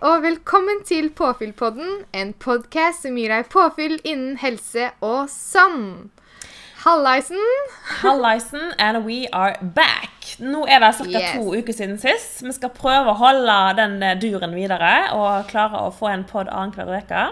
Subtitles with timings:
[0.00, 6.08] Og velkommen til Påfyllpodden, en podkast som gir deg påfyll innen helse og sånn.
[6.86, 7.42] Hallaisen!
[7.98, 10.30] Hallaisen, and we are back.
[10.40, 11.04] Nå er det ca.
[11.04, 11.34] Yes.
[11.36, 12.40] to uker siden sist.
[12.40, 16.48] Vi skal prøve å holde den eh, duren videre og klare å få en pod
[16.48, 17.28] annenhver uke.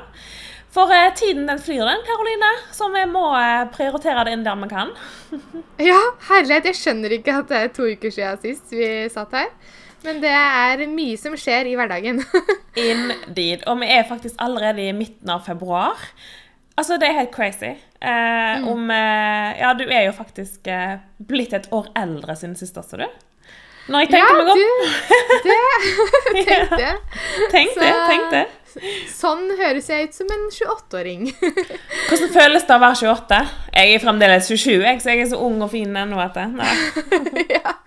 [0.76, 2.52] For eh, tiden den flyr, den, Karoline.
[2.76, 4.92] Så vi må eh, prioritere det inn der vi kan.
[5.88, 9.54] Ja, herlighet, jeg skjønner ikke at det er to uker siden sist vi satt her.
[10.06, 12.20] Men det er mye som skjer i hverdagen.
[12.88, 13.64] Indeed.
[13.66, 15.98] Og vi er faktisk allerede i midten av februar.
[16.78, 17.74] Altså, det er helt crazy.
[17.98, 22.78] Eh, om eh, Ja, du er jo faktisk eh, blitt et år eldre siden sist
[22.78, 23.08] altså, du.
[23.88, 24.58] Når jeg tenker meg om.
[24.60, 24.68] du,
[25.48, 25.56] det
[26.46, 26.96] tenkte jeg.
[27.50, 28.44] Tenk det, tenk det.
[29.10, 31.24] Sånn høres jeg ut som en 28-åring.
[31.40, 33.40] Hvordan føles det å være 28?
[33.80, 36.20] Jeg er fremdeles 27, jeg, så jeg er så ung og fin ennå.
[37.56, 37.78] ja.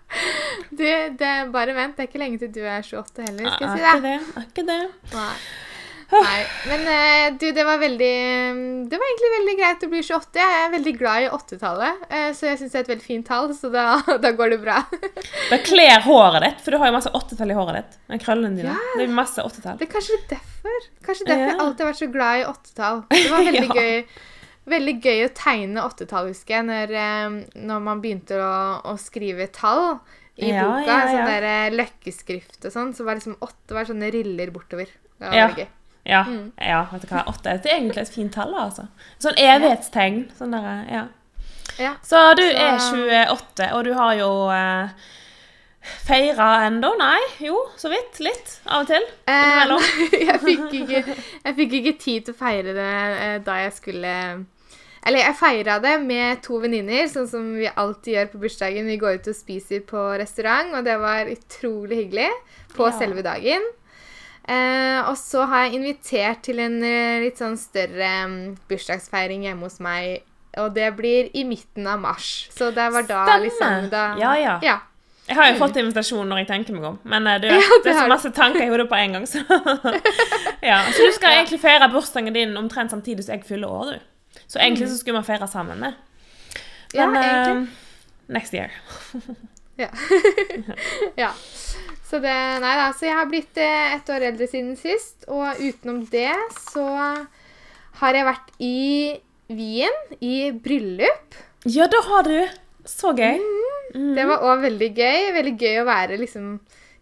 [0.71, 0.85] Du,
[1.19, 3.75] det, bare vent, det er ikke lenge til du er 28 heller, skal er jeg
[3.75, 4.07] ikke si det.
[4.07, 4.15] det.
[4.37, 4.79] Er ikke det.
[5.15, 5.33] Nei.
[6.11, 6.39] Nei.
[6.67, 8.07] Men eh, du, det var veldig
[8.91, 10.41] Det var egentlig veldig greit å bli 28.
[10.41, 13.27] Jeg er veldig glad i 80-tallet, eh, så jeg syns det er et veldig fint
[13.29, 13.85] tall, så da,
[14.25, 14.81] da går det bra.
[15.53, 17.95] Da kler håret ditt, for du har jo masse 8-tall i håret ditt.
[18.11, 18.75] Med krøllene dine.
[18.75, 18.97] Ja.
[18.99, 19.79] Det er masse 8-tall.
[19.79, 20.89] Det er kanskje derfor.
[21.07, 23.01] Kanskje derfor jeg alltid har vært så glad i 8-tall.
[23.15, 23.79] Det var veldig Ja.
[23.79, 24.03] gøy.
[24.69, 29.47] Veldig gøy å tegne 80-tall, husker jeg, når, eh, når man begynte å, å skrive
[29.51, 29.99] tall
[30.37, 30.85] i Ja, boka.
[30.85, 31.07] ja, ja.
[31.11, 32.93] Sånn der eh, løkkeskrift og sånn.
[32.95, 34.85] Så var liksom åtte var sånne riller bortover.
[35.19, 35.47] Det var Ja.
[35.49, 35.67] gøy.
[36.05, 36.51] Ja, Mm.
[36.57, 37.23] ja, vet du hva.
[37.27, 38.87] 8 er egentlig et fint tall, altså.
[39.19, 40.31] Sånn evighetstegn.
[40.37, 41.07] Sånn der, ja.
[41.79, 41.95] Ja.
[42.03, 42.77] Så du er
[43.29, 44.89] 28, og du har jo eh,
[46.05, 46.93] feira ennå?
[46.99, 47.19] Nei?
[47.45, 48.19] Jo, så vidt.
[48.23, 48.55] Litt.
[48.67, 49.05] Av og til.
[49.27, 49.75] Eh,
[50.29, 51.03] jeg, fikk ikke,
[51.45, 52.89] jeg fikk ikke tid til å feire det
[53.25, 54.13] eh, da jeg skulle
[55.01, 58.85] Eller jeg feira det med to venninner, sånn som vi alltid gjør på bursdagen.
[58.85, 62.29] Vi går ut og spiser på restaurant, og det var utrolig hyggelig
[62.77, 62.97] på Ja.
[62.99, 63.65] selve dagen.
[64.45, 68.37] Eh, og så har jeg invitert til en eh, litt sånn større mm,
[68.69, 70.21] bursdagsfeiring hjemme hos meg.
[70.61, 72.49] Og det blir i midten av mars.
[72.53, 73.43] Så det var da Stemme.
[73.47, 74.55] liksom da, Ja, ja.
[74.65, 74.77] ja.
[75.31, 77.83] Jeg har jo fått invitasjon når jeg tenker meg om, men det, du, Ja, det
[77.85, 79.27] det er så masse tanker i hodet på en gang.
[79.29, 79.41] Så,
[80.69, 80.81] ja.
[80.91, 84.41] så du skal egentlig feire bursdagen din omtrent samtidig som jeg fyller år, du.
[84.47, 85.81] Så egentlig så skulle vi feire sammen.
[85.87, 85.93] det.
[85.95, 86.59] Mm.
[86.93, 87.63] Ja, Men egentlig.
[87.63, 88.69] eh, next year.
[89.79, 89.87] Ja.
[91.17, 91.29] ja.
[92.05, 92.91] Så det Nei da.
[92.93, 95.23] Så jeg har blitt eh, ett år eldre siden sist.
[95.31, 96.35] Og utenom det
[96.67, 96.85] så
[98.01, 98.75] har jeg vært i
[99.49, 101.39] Wien i bryllup.
[101.65, 102.35] Ja, da har du.
[102.85, 103.39] Så gøy.
[103.39, 103.60] Mm.
[103.91, 105.31] Det var òg veldig gøy.
[105.37, 106.53] Veldig gøy å være liksom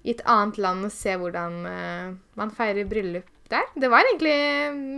[0.07, 3.65] i et annet land og se hvordan uh, man feirer bryllup der.
[3.75, 4.35] Det var egentlig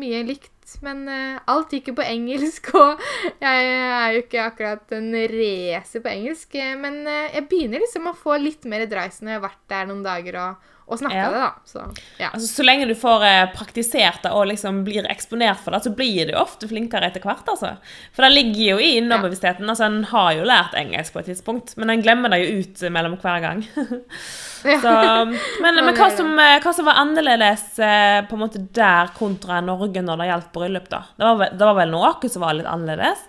[0.01, 3.01] mye likt, men uh, alt gikk jo på engelsk, og
[3.41, 6.56] jeg er jo ikke akkurat en racer på engelsk.
[6.59, 9.66] eh, Men uh, jeg begynner liksom å få litt mer dreis når jeg har vært
[9.74, 11.29] der noen dager og, og snakka Ja.
[11.31, 11.52] det, da.
[11.66, 11.84] Så
[12.19, 12.29] ja.
[12.34, 15.94] Altså, så lenge du får eh, praktisert det og liksom blir eksponert for det, så
[15.96, 17.47] blir du ofte flinkere etter hvert.
[17.47, 17.78] altså.
[18.13, 19.69] For det ligger jo i underbevisstheten.
[19.72, 22.84] altså En har jo lært engelsk på et tidspunkt, men en glemmer det jo ut
[22.91, 23.63] mellom hver gang.
[24.84, 24.96] så,
[25.63, 29.62] men, men hva, som, eh, hva som var annerledes eh, på en måte der kontra
[29.66, 30.90] Norge når det gjaldt bryllup?
[30.91, 31.06] da?
[31.16, 33.28] Det var, vel, det var vel noe som var litt annerledes?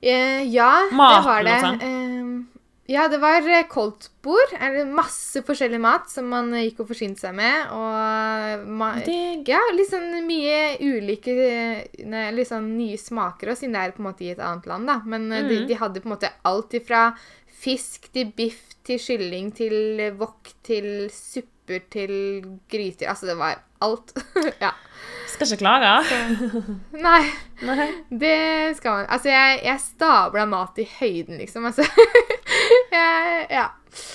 [0.00, 2.57] Eh, ja, det var det.
[2.88, 4.54] Eh, ja, det var eh, koldtbord.
[4.92, 7.68] Masse forskjellig mat som man eh, gikk og forsynte seg med.
[7.76, 13.92] Og ja, litt sånn mye ulike liksom Litt sånn nye smaker og siden det er
[13.96, 15.00] på en måte i et annet land, da.
[15.04, 15.50] Men mm.
[15.50, 17.10] de, de hadde på en måte alt ifra
[17.58, 22.12] fisk til biff til kylling til eh, wok til supper til
[22.70, 23.10] gryter.
[23.10, 24.14] Altså, det var alt.
[24.64, 24.72] ja.
[25.28, 25.92] Skal ikke klage.
[27.06, 27.22] Nei.
[27.68, 27.88] Nei.
[28.08, 29.10] Det skal man.
[29.12, 31.68] Altså, jeg, jeg stabla mat i høyden, liksom.
[31.68, 31.84] Altså.
[33.58, 33.66] ja.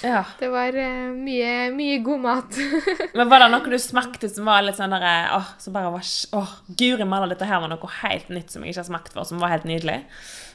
[0.04, 0.24] Ja.
[0.40, 2.60] Det var eh, mye, mye god mat.
[3.18, 6.06] Men var det noe du smakte som var litt sånn der, åh, som bare var,
[6.38, 9.28] åh, guri malla, dette her var noe helt nytt som jeg ikke har smakt før,
[9.28, 10.02] som var helt nydelig?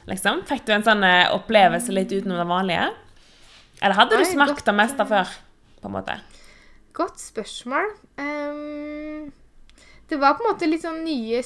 [0.09, 0.43] Liksom?
[0.49, 2.89] Fikk du en sånn eh, opplevelse litt utenom det vanlige?
[3.79, 5.35] Eller hadde du Oi, smakt det meste før,
[5.79, 6.17] på en måte?
[6.97, 7.93] Godt spørsmål.
[8.19, 9.29] Um,
[10.09, 11.43] det var på en måte litt sånn nye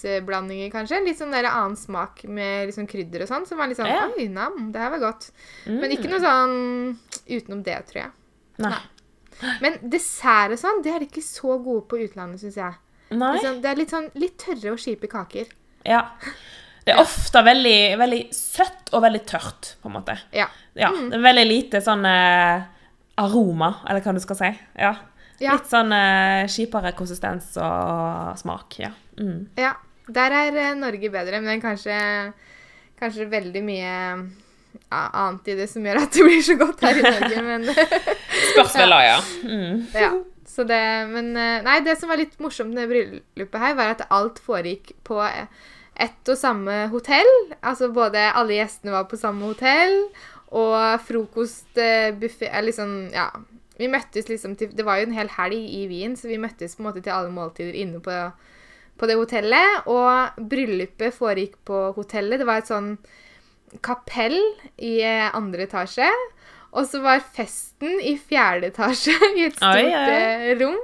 [0.00, 1.02] sausblandinger, kanskje.
[1.04, 3.46] Litt sånn der annen smak med sånn krydder og sånn.
[3.46, 4.06] Som var litt sånn Ja.
[4.16, 5.30] Oi, nam, det her var godt.
[5.66, 5.96] Men Mm.
[5.96, 6.98] ikke noe sånn
[7.28, 8.10] utenom det, tror jeg.
[8.58, 8.78] Nei.
[9.62, 12.74] Men dessert og sånn, det er de ikke så gode på utlandet, syns jeg.
[13.10, 13.38] Nei?
[13.38, 15.46] Sånn- det er litt sånn litt tørre og kjipe kaker.
[15.86, 16.10] Ja.
[16.84, 20.18] Det er ofte veldig, veldig søtt og veldig tørt, på en måte.
[20.32, 20.46] Ja.
[20.74, 22.64] Ja, det er veldig lite sånn eh,
[23.18, 24.58] aroma, eller hva du skal si.
[24.78, 24.96] Ja.
[25.40, 25.52] Ja.
[25.56, 28.90] Litt sånn eh, kjipere konsistens og smak, ja.
[29.16, 29.48] Mm.
[29.56, 29.72] Ja,
[30.14, 31.96] der er eh, Norge bedre, men kanskje,
[33.00, 33.94] kanskje veldig mye
[34.90, 37.42] ja, annet i det som gjør at det blir så godt her i Norge.
[37.50, 39.18] Men Spørs vel ja.
[39.44, 39.82] Mm.
[39.94, 40.12] Ja.
[40.50, 44.08] Så det, men eh, nei, det som var litt morsomt med bryllupet her, var at
[44.10, 47.30] alt foregikk på ett og samme hotell.
[47.62, 49.94] Altså både alle gjestene var på samme hotell,
[50.50, 50.74] og
[51.06, 53.28] frokostbuffé Liksom, ja.
[53.78, 56.74] Vi møttes liksom til Det var jo en hel helg i Wien, så vi møttes
[56.76, 58.16] på en måte til alle måltider inne på,
[59.00, 59.88] på det hotellet.
[59.90, 62.40] Og bryllupet foregikk på hotellet.
[62.40, 62.94] Det var et sånn
[63.84, 64.38] kapell
[64.82, 66.10] i eh, andre etasje.
[66.70, 70.78] Og så var festen i fjerde etasje i et stort Oi, oi, eh, rom.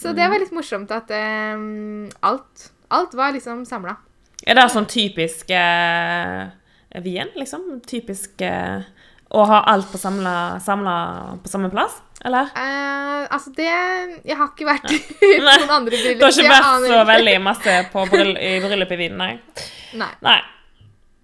[0.00, 3.98] Så det var litt morsomt at um, alt, alt var liksom samla.
[4.48, 6.48] Er det sånn typisk eh,
[7.04, 7.66] Wien, liksom?
[7.84, 8.86] Typisk eh,
[9.30, 10.94] å ha alt på samla, samla
[11.44, 12.00] på samme plass?
[12.24, 12.50] Eller?
[12.52, 13.66] Eh, altså, det
[14.28, 16.18] Jeg har ikke vært i noen andre bryllup.
[16.20, 19.30] Du har ikke vært så veldig masse på bryll i bryllup i Wien, nei?
[20.00, 20.10] Nei.
[20.26, 20.38] Nei.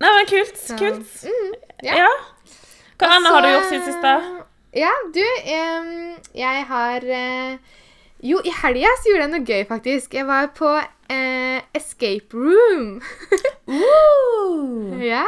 [0.01, 0.57] Nei, men kult.
[0.61, 1.13] Så, Kult.
[1.25, 1.53] mm,
[1.87, 2.03] ja.
[2.05, 2.11] Ja.
[2.97, 4.07] Hva annet har du gjort siden sist?
[4.77, 5.23] Ja, du,
[5.53, 5.91] em,
[6.37, 7.77] jeg har eh,
[8.25, 10.17] Jo, i helga så gjorde jeg noe gøy, faktisk.
[10.17, 10.73] Jeg var på
[11.13, 12.97] eh, escape room.
[13.67, 14.93] Uh.
[15.03, 15.25] ja.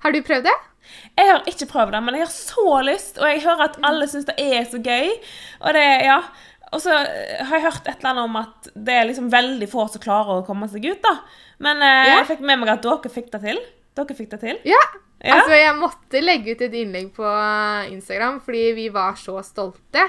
[0.00, 0.54] Har du prøvd det?
[1.18, 4.06] Jeg har ikke prøvd det, men jeg har så lyst, og jeg hører at alle
[4.08, 5.10] syns det er så gøy.
[5.60, 6.16] Og det, ja.
[6.72, 9.68] Og så eh, har jeg hørt et eller annet om at det er liksom veldig
[9.68, 11.16] få som klarer å komme seg ut, da.
[11.62, 12.16] Men eh, Ja.
[12.22, 13.60] jeg fikk med meg at dere fikk det til.
[13.98, 14.60] Dere fikk det til.
[14.64, 14.80] Ja.
[15.22, 15.36] Ja.
[15.36, 17.28] Altså, jeg måtte legge ut et innlegg på
[17.92, 20.08] Instagram fordi vi var så stolte.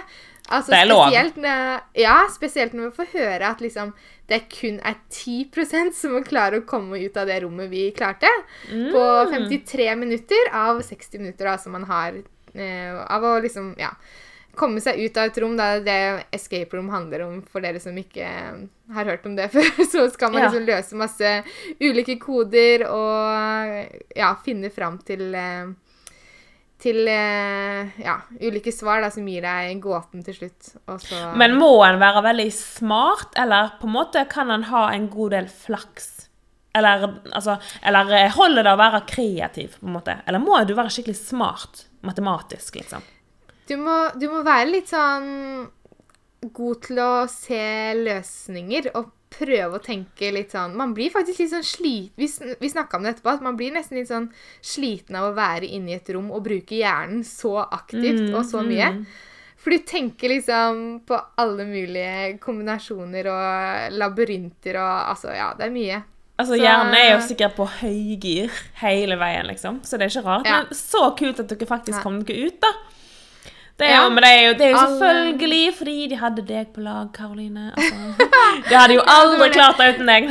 [0.50, 1.04] Altså, Det er lov.
[1.12, 3.92] Spesielt når, ja, spesielt når vi får høre at liksom,
[4.33, 8.30] det kun er 10% som må klare å komme ut av det rommet vi klarte.
[8.68, 9.33] På Mm.
[9.38, 12.18] 53 minutter av 60 minutter da, som man har
[12.56, 13.91] eh, av å liksom, ja,
[14.56, 15.56] komme seg ut av et rom.
[15.57, 18.27] Da det escape room handler om, for dere som ikke
[18.94, 20.50] har hørt om det før, så skal man Ja.
[20.51, 21.31] liksom løse masse
[21.81, 25.74] ulike koder og ja, finne fram til eh,
[26.83, 30.74] til eh, ja, ulike svar da, som gir deg gåten til slutt.
[30.91, 34.89] Og så Men må en være veldig smart, eller på en måte kan en ha
[34.91, 36.12] en god del flaks?
[36.75, 40.19] Eller, altså, eller eh, holder det å være kreativ, på en måte?
[40.27, 43.03] Eller må du være skikkelig smart matematisk, liksom?
[43.68, 45.65] du, må, du må være litt sånn
[46.53, 47.65] god til å se
[48.01, 52.13] løsninger og prøve å tenke litt sånn Man blir faktisk litt sånn slit...
[52.19, 54.30] Vi, vi snakka om det etterpå, at man blir nesten litt sånn
[54.62, 58.63] sliten av å være inne i et rom og bruke hjernen så aktivt og så
[58.65, 58.89] mye.
[59.63, 65.77] For du tenker liksom på alle mulige kombinasjoner og labyrinter og Altså, ja, det er
[65.77, 66.01] mye.
[66.33, 68.51] Altså, Så- Hjernen er jo sikkert på høygir
[68.81, 69.80] hele veien, liksom.
[69.85, 70.45] Så det er ikke rart.
[70.45, 70.63] Ja.
[70.63, 72.03] Men så kult at dere faktisk ja.
[72.03, 72.74] kom dere ut, da.
[73.83, 74.01] Det er Ja.
[74.06, 77.09] jo, men det er jo, det er jo selvfølgelig fordi de hadde deg på lag,
[77.15, 77.69] Karoline.
[77.75, 77.95] Altså,
[78.69, 80.30] de hadde jo aldri klart det uten deg.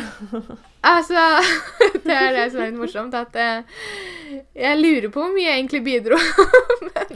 [0.82, 1.20] Altså,
[2.08, 3.84] det er det som er litt morsomt, at eh,
[4.64, 6.16] jeg lurer på hvor mye jeg egentlig bidro.
[6.88, 7.06] men,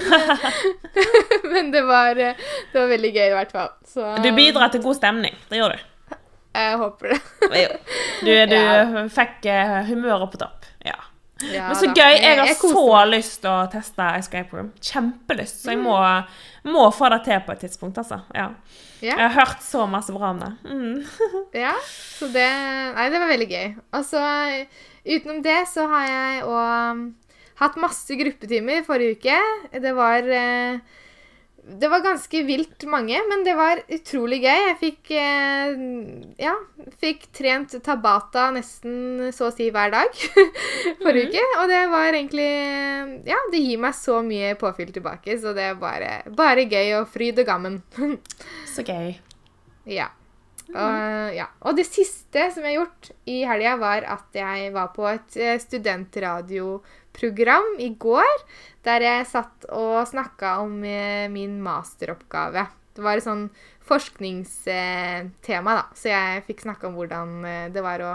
[1.52, 3.72] men det var, det var veldig gøy i hvert fall.
[3.90, 5.34] Så Du bidrar til god stemning.
[5.50, 6.16] Det gjør du.
[6.56, 7.18] jeg håper det.
[8.22, 9.06] Du, du Ja.
[9.12, 10.56] fikk eh, humøret på topp.
[11.44, 11.66] Ja.
[11.68, 12.14] Men så gøy.
[12.16, 14.70] Jeg har jeg så lyst til å teste Escape Room.
[14.80, 15.58] Kjempelyst.
[15.64, 15.84] Så jeg Mm.
[15.84, 15.98] må,
[16.72, 18.22] må få det til på et tidspunkt, altså.
[18.34, 18.48] Ja.
[19.02, 19.16] Ja.
[19.19, 20.52] Jeg har hørt så masse bra om det.
[20.64, 21.05] Mm.
[21.66, 21.74] Ja,
[22.19, 22.46] så det
[22.96, 23.74] Nei, det var veldig gøy.
[23.93, 24.22] Og så
[25.05, 27.12] utenom det så har jeg òg
[27.60, 29.36] hatt masse gruppetimer forrige uke.
[29.81, 30.78] Det var eh,
[31.67, 34.61] Det var ganske vilt mange, men det var utrolig gøy.
[34.69, 35.73] Jeg fikk eh,
[36.39, 36.53] Ja,
[37.03, 40.20] fikk trent tabata nesten så å si hver dag
[41.03, 41.46] forrige uke.
[41.63, 42.51] Og det var egentlig
[43.27, 47.11] Ja, det gir meg så mye påfyll tilbake, så det er bare, bare gøy og
[47.11, 47.81] fryd og gammen.
[48.77, 49.17] Så gøy.
[49.91, 50.11] Ja.
[50.67, 51.46] Og, ja.
[51.63, 55.37] og det siste som jeg har gjort i helga, var at jeg var på et
[55.39, 55.61] eh,
[57.17, 58.43] studentradioprogram i går.
[58.85, 62.67] Der jeg satt og snakka om eh, min masteroppgave.
[62.94, 63.49] Det var et sånn
[63.87, 65.85] forskningstema, da.
[65.94, 68.13] Så jeg fikk snakka om hvordan eh, det var å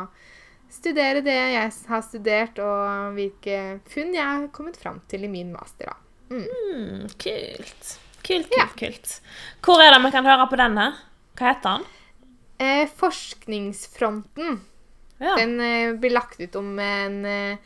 [0.72, 5.52] studere det jeg har studert, og hvilke funn jeg har kommet fram til i min
[5.52, 5.96] master, da.
[6.32, 7.98] Mm, kult.
[8.24, 8.68] Kult, kult, Ja.
[8.80, 9.18] kult.
[9.66, 10.94] Hvor er det vi kan høre på denne?
[11.36, 11.86] Hva heter den?
[12.62, 14.60] Eh, forskningsfronten.
[15.20, 15.36] Ja.
[15.38, 17.58] Den eh, blir lagt ut om en, eh,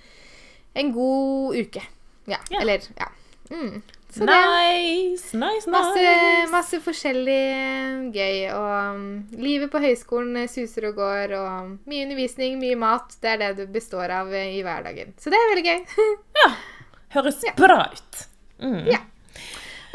[0.76, 1.84] en god uke.
[2.28, 2.62] Ja, Ja.
[2.62, 3.08] eller Ja.
[3.52, 3.82] Mm.
[4.16, 6.52] Så det Nice, nice, masse, nice.
[6.52, 8.38] masse forskjellig eh, gøy.
[8.56, 13.18] Og um, livet på høyskolen eh, suser og går, og mye undervisning, mye mat.
[13.22, 15.12] Det er det du består av eh, i hverdagen.
[15.20, 16.08] Så det er veldig gøy.
[16.42, 16.48] ja.
[17.18, 18.24] Høres bra ut.
[18.64, 18.80] Mm.
[18.88, 19.02] Ja.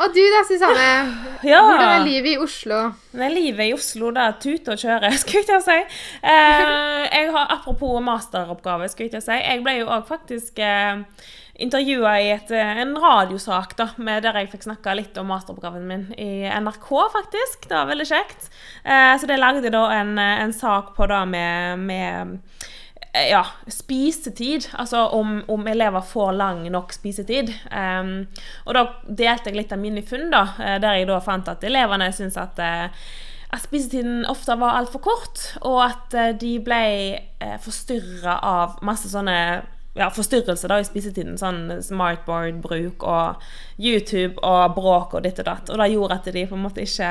[0.01, 0.91] Og du da, Susanne?
[1.51, 1.63] Ja.
[1.65, 2.79] Hvordan er livet i Oslo?
[3.13, 4.27] Det er livet i Oslo, da.
[4.41, 5.77] Tute og kjøre, skulle jeg til å si.
[6.21, 9.39] Eh, jeg har, apropos masteroppgave, skulle jeg til å si.
[9.41, 11.01] Jeg ble jo òg faktisk eh,
[11.61, 15.87] intervjua i et, eh, en radiosak da, med der jeg fikk snakka litt om masteroppgaven
[15.89, 17.69] min i NRK, faktisk.
[17.69, 18.51] Det var veldig kjekt.
[18.85, 22.69] Eh, så det lagde da en, en sak på da med, med eh,
[23.15, 24.69] ja, spisetid.
[24.79, 27.51] Altså om, om, elever får lang nok spisetid.
[27.73, 28.29] Um,
[28.67, 30.45] og da delte jeg litt av mine funn, da,
[30.83, 33.11] der jeg da fant at elevene syns at uh,
[33.51, 36.85] at spisetiden ofte var altfor kort, og at de ble
[37.19, 39.39] eh, forstyrra av masse sånne
[39.99, 41.39] ja, forstyrrelser da i spisetiden.
[41.41, 43.43] Sånn smartboard-bruk og
[43.81, 45.73] YouTube og bråk og ditt og datt.
[45.73, 47.11] Og det gjorde at de på en måte ikke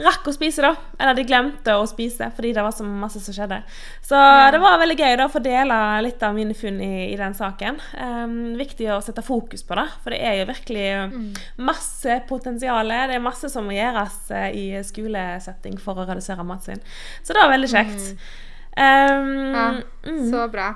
[0.00, 0.72] rakk å spise, da.
[0.96, 3.58] Eller de glemte å spise fordi det var så masse som skjedde.
[4.04, 4.48] Så ja.
[4.54, 7.36] det var veldig gøy da å få dele litt av mine funn i, i den
[7.36, 7.80] saken.
[7.98, 11.26] Um, viktig å sette fokus på det, for det er jo virkelig mm.
[11.68, 12.88] masse potensial.
[12.88, 16.80] Det er masse som må gjøres uh, i skolesetting for å redusere matsvinn.
[17.20, 18.08] Så det var veldig kjekt.
[18.16, 18.32] Mm.
[18.72, 19.68] Um, ja,
[20.08, 20.24] mm.
[20.32, 20.72] så bra.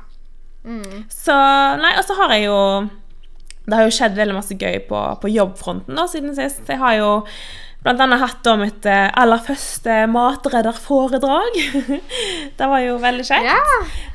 [0.67, 1.05] Mm.
[1.09, 1.35] Så
[1.81, 2.57] Nei, og så har jeg jo
[3.63, 6.67] Det har jo skjedd veldig masse gøy på, på jobbfronten da, siden sist.
[6.69, 7.11] Jeg har jo
[7.87, 11.59] blant annet hatt da mitt eh, aller første matredderforedrag.
[12.59, 13.47] det var jo veldig kjekt.
[13.47, 13.59] Ja.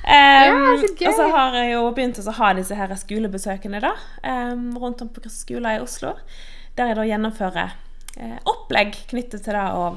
[0.04, 1.06] Um, ja, så gøy.
[1.08, 3.94] Og så har jeg jo begynt å ha disse her skolebesøkene da,
[4.28, 6.18] um, rundt om på skoler i Oslo.
[6.76, 7.78] Der jeg da gjennomfører
[8.20, 9.94] uh, opplegg knyttet til det å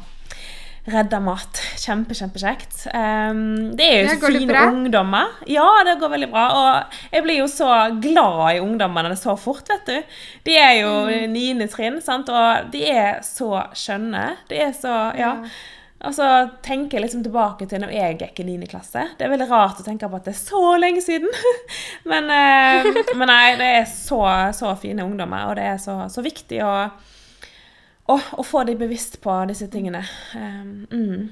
[0.84, 1.60] redda mat.
[1.80, 2.86] Kjempe, kjempekjekt.
[2.92, 5.36] Um, det er jo så fine ungdommer.
[5.48, 6.44] Ja, det går veldig bra.
[6.58, 7.70] Og jeg blir jo så
[8.02, 10.18] glad i ungdommene så fort, vet du.
[10.44, 11.32] De er jo mm.
[11.32, 14.34] niende trinn, sant, og de er så skjønne.
[14.50, 15.38] De er så Ja.
[16.04, 16.26] Og så
[16.60, 18.66] tenker jeg liksom tilbake til når jeg gikk i 9.
[18.68, 19.06] klasse.
[19.16, 21.32] Det er veldig rart å tenke på at det er så lenge siden.
[22.10, 24.20] men, uh, men, nei, det er så,
[24.52, 26.74] så fine ungdommer, og det er så, så viktig å
[28.10, 30.02] å, få deg bevisst på disse tingene.
[30.36, 31.22] Um, mm.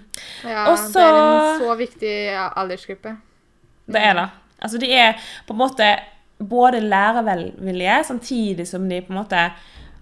[0.48, 3.16] Ja, Også, det er en så viktig aldersgruppe.
[3.92, 4.28] Det er det.
[4.62, 5.90] Altså, de er på en måte
[6.42, 9.50] både lærevelvillige, samtidig som de på en måte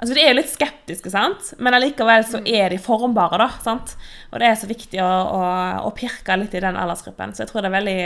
[0.01, 1.51] Altså, De er jo litt skeptiske, sant?
[1.61, 2.47] men allikevel så mm.
[2.49, 3.37] er de formbare.
[3.37, 3.91] da, sant?
[4.31, 5.41] Og det er så viktig å, å,
[5.85, 7.35] å pirke litt i den aldersgruppen.
[7.37, 8.05] Så jeg tror det er veldig,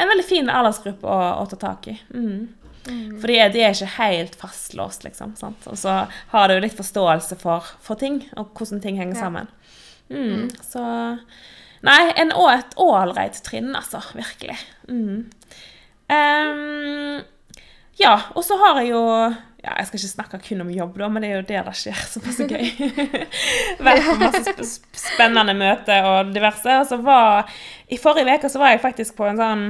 [0.00, 1.98] en veldig fin aldersgruppe å, å ta tak i.
[2.16, 2.46] Mm.
[2.86, 3.18] Mm.
[3.20, 5.34] For de er ikke helt fastlåst, liksom.
[5.38, 5.66] Sant?
[5.70, 5.92] Og så
[6.32, 9.22] har du litt forståelse for, for, ting, og hvordan ting henger ja.
[9.26, 9.46] sammen.
[10.10, 10.22] Mm.
[10.22, 10.48] Mm.
[10.62, 10.82] Så
[11.86, 14.00] Nei, en, et ålreit trinn, altså.
[14.16, 14.56] Virkelig.
[14.88, 15.26] Um,
[18.00, 19.02] ja, og så har jeg jo
[19.66, 21.74] ja, Jeg skal ikke snakke kun om jobb, da, men det er jo det det
[21.80, 22.66] skjer som er så gøy.
[23.86, 26.72] Vært på masse spennende møter og diverse.
[26.82, 27.50] Og så var
[27.90, 29.66] I forrige uke så var jeg faktisk på en sånn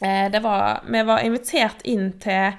[0.00, 2.52] var, vi var invitert inn til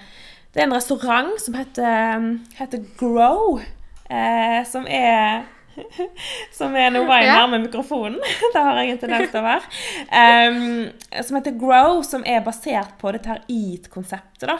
[0.51, 2.25] Det er en restaurant som heter,
[2.57, 3.61] heter Grow.
[4.09, 5.45] Eh, som er
[6.57, 8.19] som er noe vei nærme mikrofonen.
[8.53, 9.71] det har jeg en tendens til å være.
[10.09, 14.49] Um, som heter Grow, som er basert på dette her EAT-konseptet.
[14.49, 14.59] da.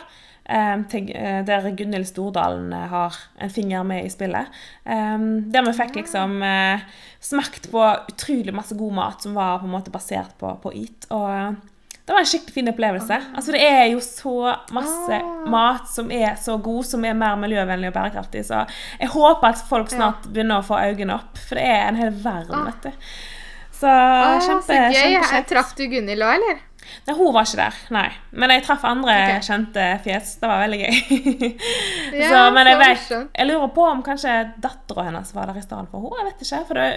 [0.50, 4.50] Um, til, uh, der Gunhild Stordalen uh, har en finger med i spillet.
[4.86, 6.88] Um, der vi fikk liksom uh,
[7.22, 11.10] smakt på utrolig masse god mat som var på en måte basert på, på EAT.
[11.14, 11.60] Og
[12.10, 13.18] det var en skikkelig fin opplevelse.
[13.38, 14.32] Altså, det er jo så
[14.74, 15.26] masse ah.
[15.46, 18.42] mat som er så god, som er mer miljøvennlig og bærekraftig.
[18.48, 18.64] Så
[18.98, 22.10] jeg håper at folk snart begynner å få øynene opp, for det er en hel
[22.24, 22.72] verden, ah.
[22.72, 23.12] vet du.
[23.78, 25.44] Så ah, kjempe, så gøy.
[25.52, 26.64] Traff du Gunhild òg, eller?
[27.06, 28.08] Nei, hun var ikke der, nei.
[28.42, 29.44] Men jeg traff andre okay.
[29.46, 30.32] kjente fjes.
[30.42, 30.98] Det var veldig gøy.
[32.24, 35.68] ja, så, men jeg, vet, jeg lurer på om kanskje dattera hennes var der i
[35.68, 36.24] stedet for henne.
[36.24, 36.64] Jeg vet ikke.
[36.72, 36.90] For det,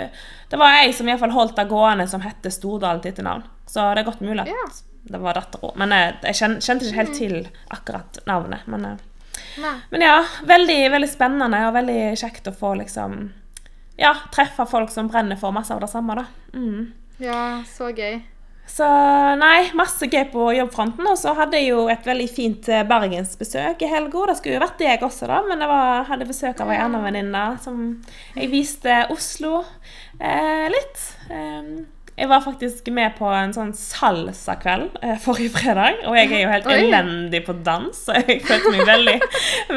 [0.54, 3.44] det var ei som iallfall holdt det gående, som het Stordalen til etternavn.
[3.68, 4.64] Så det er godt mulig ja
[5.02, 5.72] det var dattera.
[5.76, 7.36] Men jeg, jeg, kjente ikke helt til
[7.74, 8.66] akkurat navnet.
[8.70, 10.18] Men, eh, men, ja,
[10.48, 13.30] veldig, veldig spennende og veldig kjekt å få liksom
[14.00, 16.24] Ja, treffe folk som brenner for masse av det samme, da.
[16.56, 16.92] Mm.
[17.22, 18.22] Ja, så gøy.
[18.72, 18.86] Så
[19.36, 21.04] nei, masse gøy på jobbfronten.
[21.10, 24.26] Og så hadde jeg jo et veldig fint eh, bergensbesøk i helga.
[24.30, 27.02] Det skulle jo vært deg også, da, men jeg var, hadde besøk av ei anna
[27.04, 27.82] venninne som
[28.38, 29.58] jeg viste Oslo
[30.16, 31.04] eh, litt.
[31.28, 31.82] Um,
[32.16, 36.02] jeg var faktisk med på en sånn salsakveld eh, forrige fredag.
[36.10, 36.78] Og jeg er jo helt Oi.
[36.84, 39.14] elendig på dans, så jeg følte meg veldig,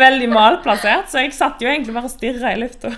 [0.06, 1.08] veldig malplassert.
[1.12, 2.92] Så jeg satt jo egentlig bare og stirra i lufta.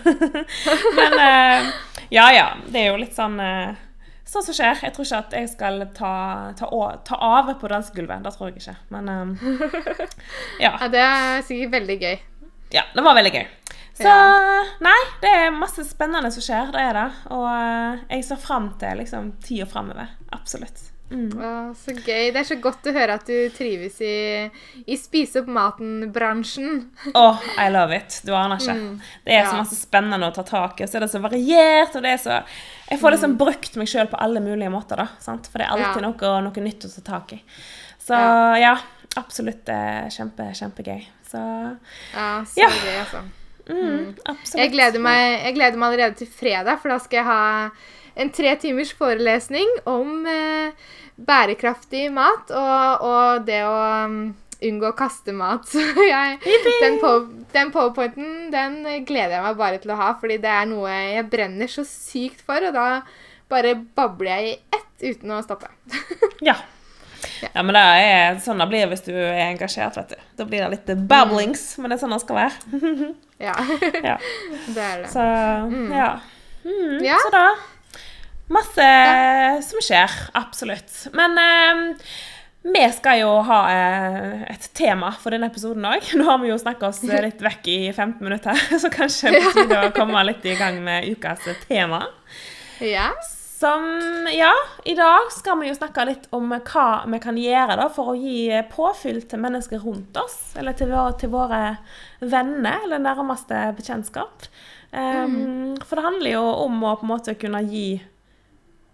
[1.00, 1.70] Men eh,
[2.10, 2.48] ja, ja.
[2.66, 3.76] Det er jo litt sånn eh,
[4.28, 4.82] Sånn som skjer.
[4.84, 6.16] Jeg tror ikke at jeg skal ta,
[6.60, 6.68] ta,
[7.08, 8.26] ta av på dansegulvet.
[8.26, 8.74] Det tror jeg ikke.
[8.92, 9.54] Men eh,
[10.66, 10.74] ja.
[10.74, 10.90] ja.
[10.92, 12.18] Det er sikkert veldig gøy.
[12.76, 13.46] Ja, det var veldig gøy.
[13.98, 14.12] Så
[14.84, 16.70] nei, det er masse spennende som skjer.
[16.74, 17.08] Det er det.
[17.34, 20.14] Og eh, jeg ser fram til liksom, tida framover.
[20.38, 20.86] Absolutt.
[21.08, 21.30] Mm.
[21.40, 22.32] Å, så gøy.
[22.36, 24.48] Det er så godt å høre at du trives i,
[24.84, 26.82] i spise opp maten-bransjen.
[27.14, 28.20] oh, I love it.
[28.28, 28.76] Du aner ikke.
[28.76, 29.00] Mm.
[29.24, 29.48] Det er ja.
[29.54, 31.96] så masse spennende å ta tak i, og så er det så variert.
[31.96, 32.42] og det er så...
[32.92, 33.40] Jeg får liksom mm.
[33.40, 35.10] brukt meg sjøl på alle mulige måter, da.
[35.24, 35.50] Sant?
[35.52, 36.12] For det er alltid ja.
[36.12, 37.42] noe, noe, nytt å ta tak i.
[38.04, 38.54] Så ja.
[38.68, 38.78] ja.
[39.20, 41.02] absolutt er kjempe, kjempegøy.
[41.28, 41.42] Så
[42.14, 42.72] Ja, så Ja.
[42.72, 43.26] gøy, altså.
[43.70, 44.58] Mm, absolutt.
[44.62, 47.42] Jeg gleder, meg, jeg gleder meg allerede til fredag, for da skal jeg ha
[48.18, 53.76] en tre timers forelesning om eh, bærekraftig mat og, og det å
[54.08, 54.18] um,
[54.64, 55.70] unngå å kaste mat.
[56.12, 56.40] Jeg,
[56.82, 57.12] den, på,
[57.54, 61.28] den powerpointen den gleder jeg meg bare til å ha, fordi det er noe jeg
[61.30, 62.88] brenner så sykt for, og da
[63.52, 65.70] bare babler jeg i ett uten å stoppe.
[66.50, 66.58] Ja.
[67.42, 70.26] Ja, men det er sånn det blir hvis du er engasjert, vet du.
[70.38, 73.14] Da blir det litt babblings, men det er sånn det skal være.
[73.40, 73.56] Ja,
[74.04, 74.18] Ja.
[74.76, 75.10] det er det.
[75.14, 75.24] Så
[75.94, 76.12] ja.
[76.66, 77.18] Mm, Ja.
[77.24, 77.48] Så da
[78.48, 78.88] Masse
[79.68, 80.12] som skjer.
[80.40, 81.08] Absolutt.
[81.14, 81.82] Men eh,
[82.68, 86.08] vi skal jo ha eh, et tema for denne episoden òg.
[86.20, 89.50] Nå har vi jo snakka oss litt vekk i 15 minutter, så kanskje det er
[89.52, 92.06] på tide å komme litt i gang med ukas tema.
[92.84, 93.12] Ja.
[93.58, 94.54] Som Ja,
[94.86, 98.18] i dag skal vi jo snakke litt om hva vi kan gjøre da for å
[98.20, 101.62] gi påfyll til mennesker rundt oss, eller til våre, til våre
[102.22, 104.46] venner eller nærmeste bekjentskap.
[104.92, 107.88] Um, For det handler jo om å på en måte kunne gi,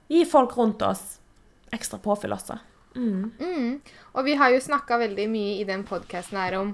[0.07, 1.03] gi folk rundt oss
[1.75, 2.55] ekstra påfyll også.
[2.95, 3.33] Mm.
[3.43, 3.67] Mm.
[4.15, 6.71] Og vi har jo snakka veldig mye i den podkasten her om,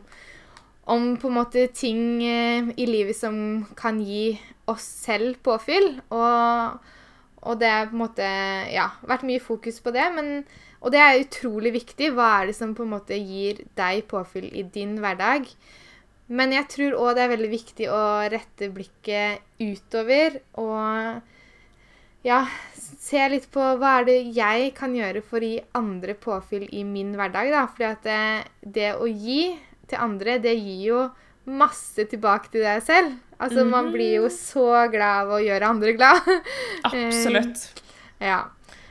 [0.86, 4.36] om på en måte ting eh, i livet som kan gi
[4.70, 5.96] oss selv påfyll.
[6.14, 6.96] Og,
[7.42, 8.30] og det er på en måte
[8.74, 10.06] Ja, vært mye fokus på det.
[10.16, 10.44] Men,
[10.84, 12.12] og det er utrolig viktig.
[12.16, 15.48] Hva er det som på en måte gir deg påfyll i din hverdag?
[16.30, 21.24] Men jeg tror òg det er veldig viktig å rette blikket utover og
[22.28, 22.44] ja,
[22.76, 26.84] se litt på hva er det jeg kan gjøre for å gi andre påfyll i
[26.86, 27.50] min hverdag.
[27.56, 27.64] da.
[27.72, 28.22] Fordi at det,
[28.78, 29.56] det å gi
[29.90, 31.02] til andre, det gir jo
[31.50, 33.18] masse tilbake til deg selv.
[33.40, 36.26] Altså, Man blir jo så glad av å gjøre andre glad.
[36.90, 37.82] Absolutt.
[38.20, 38.42] ja.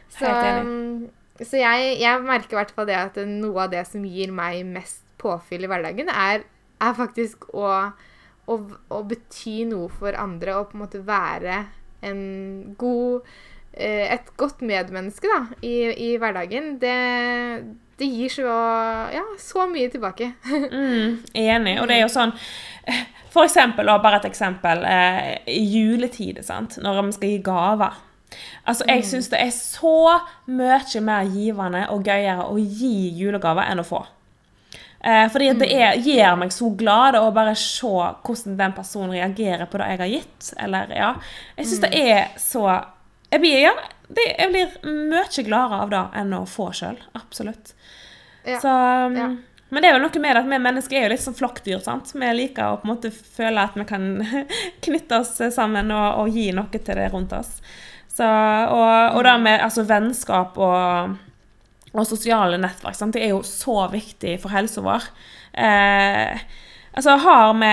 [0.08, 1.10] Så, Helt enig.
[1.44, 4.64] så jeg, jeg merker i hvert fall det at noe av det som gir meg
[4.66, 6.46] mest påfyll i hverdagen, er,
[6.82, 7.68] er faktisk å,
[8.48, 8.56] å,
[8.94, 11.60] å bety noe for andre og på en måte være
[12.06, 13.28] en god eh,
[13.78, 16.74] Et godt medmenneske da, i, i hverdagen.
[16.82, 16.96] Det,
[17.98, 18.56] det gir så,
[19.14, 20.32] ja, så mye tilbake.
[20.48, 21.78] Mm, enig.
[21.80, 22.34] Og det er jo sånn
[23.32, 26.78] For eksempel, og bare et eksempel, eh, i juletid, sant?
[26.82, 27.98] når vi skal gi gaver.
[28.64, 33.82] Altså, Jeg syns det er så mye mer givende og gøyere å gi julegaver enn
[33.82, 34.00] å få.
[35.00, 39.68] Eh, fordi det er, gjør meg så glad å bare se hvordan den personen reagerer
[39.70, 40.52] på det jeg har gitt.
[40.58, 41.10] Eller, ja.
[41.56, 42.64] Jeg syns det er så
[43.28, 43.74] Jeg blir, ja,
[44.08, 44.76] det, jeg blir
[45.12, 46.96] mye gladere av det enn å få sjøl.
[47.18, 47.74] Absolutt.
[48.44, 48.60] Ja.
[48.62, 49.28] Så, um, Ja.
[49.68, 51.82] Men det er jo noe med at vi mennesker er jo litt som flokkdyr.
[51.84, 52.08] sant?
[52.16, 54.06] Vi liker å på en måte føle at vi kan
[54.86, 57.58] knytte oss sammen og, og gi noe til det rundt oss.
[58.08, 61.18] Så, og, og det med altså, vennskap og,
[61.92, 63.14] og sosiale nettverk sant?
[63.14, 65.04] det er jo så viktig for helsa vår.
[65.52, 66.48] Eh,
[66.98, 67.72] altså Har vi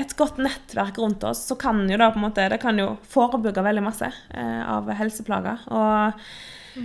[0.00, 2.94] et godt nettverk rundt oss, så kan jo det på en måte, det kan jo
[3.12, 5.66] forebygge veldig masse eh, av helseplager.
[5.68, 6.82] Og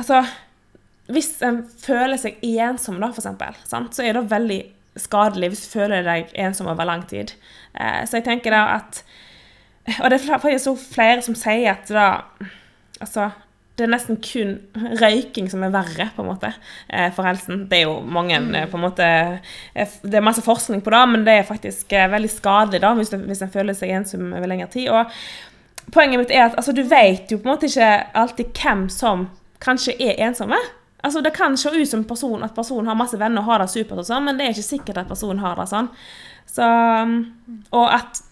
[0.00, 0.22] altså
[1.08, 3.94] Hvis en føler seg ensom, da, for eksempel, sant?
[3.96, 4.60] så er det veldig
[4.98, 7.32] skadelig hvis du føler deg ensom over lang tid.
[7.74, 9.04] Eh, så jeg tenker da at
[10.02, 12.08] Og det er faktisk så flere som sier at da
[12.98, 13.30] Altså
[13.78, 14.56] det er nesten kun
[14.98, 16.50] røyking som er verre på en måte,
[16.88, 17.66] eh, for helsen.
[17.70, 21.02] Det er jo mange eh, på en måte eh, Det er masse forskning på det,
[21.12, 24.50] men det er faktisk veldig skadelig da, hvis, det, hvis en føler seg ensom over
[24.50, 24.90] lengre tid.
[24.90, 28.88] Og poenget mitt er at altså, du vet jo på en måte ikke alltid hvem
[28.92, 29.28] som
[29.62, 30.58] kanskje er ensomme.
[31.06, 33.70] Altså, Det kan se ut som person, at personen har masse venner og har det
[33.70, 35.92] supert, og sånn, men det er ikke sikkert at personen har det sånn.
[36.48, 36.66] Så,
[37.76, 38.22] og at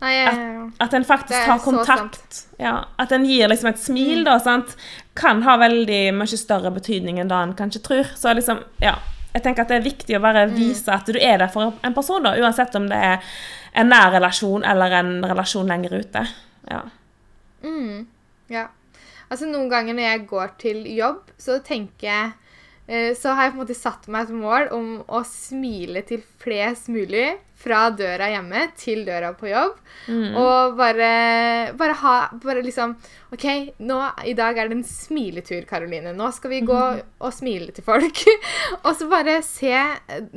[0.00, 0.34] Nei, jeg,
[0.80, 2.38] at en faktisk så kontakt.
[2.60, 4.72] Ja, at en gir liksom et smil, da, sant?
[5.20, 8.12] kan ha veldig mye større betydning enn det en kanskje tror.
[8.16, 8.94] Så liksom, ja,
[9.34, 11.96] jeg tenker at det er viktig å bare vise at du er der for en
[11.96, 13.34] person, da, uansett om det er
[13.76, 16.24] en nær relasjon eller en relasjon lenger ute.
[16.70, 16.80] Ja.
[17.62, 18.06] Mm,
[18.50, 18.68] ja.
[19.30, 22.30] Altså Noen ganger når jeg går til jobb, så tenker jeg
[22.88, 26.24] eh, Så har jeg på en måte satt meg et mål om å smile til
[26.42, 27.28] flest mulig
[27.60, 29.76] fra døra hjemme til døra på jobb.
[30.40, 31.10] Og bare,
[31.78, 32.94] bare ha Bare liksom
[33.30, 33.44] OK,
[33.86, 36.14] nå, i dag er det en smiletur, Karoline.
[36.16, 36.78] Nå skal vi gå
[37.20, 38.22] og smile til folk.
[38.84, 39.70] og så bare se,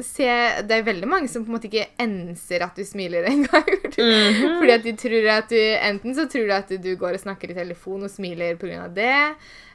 [0.05, 0.29] se
[0.67, 3.71] Det er veldig mange som på en måte ikke enser at du smiler engang.
[4.59, 7.51] Fordi at de tror at du Enten så tror de at du går og snakker
[7.51, 8.87] i telefon og smiler pga.
[8.93, 9.17] det.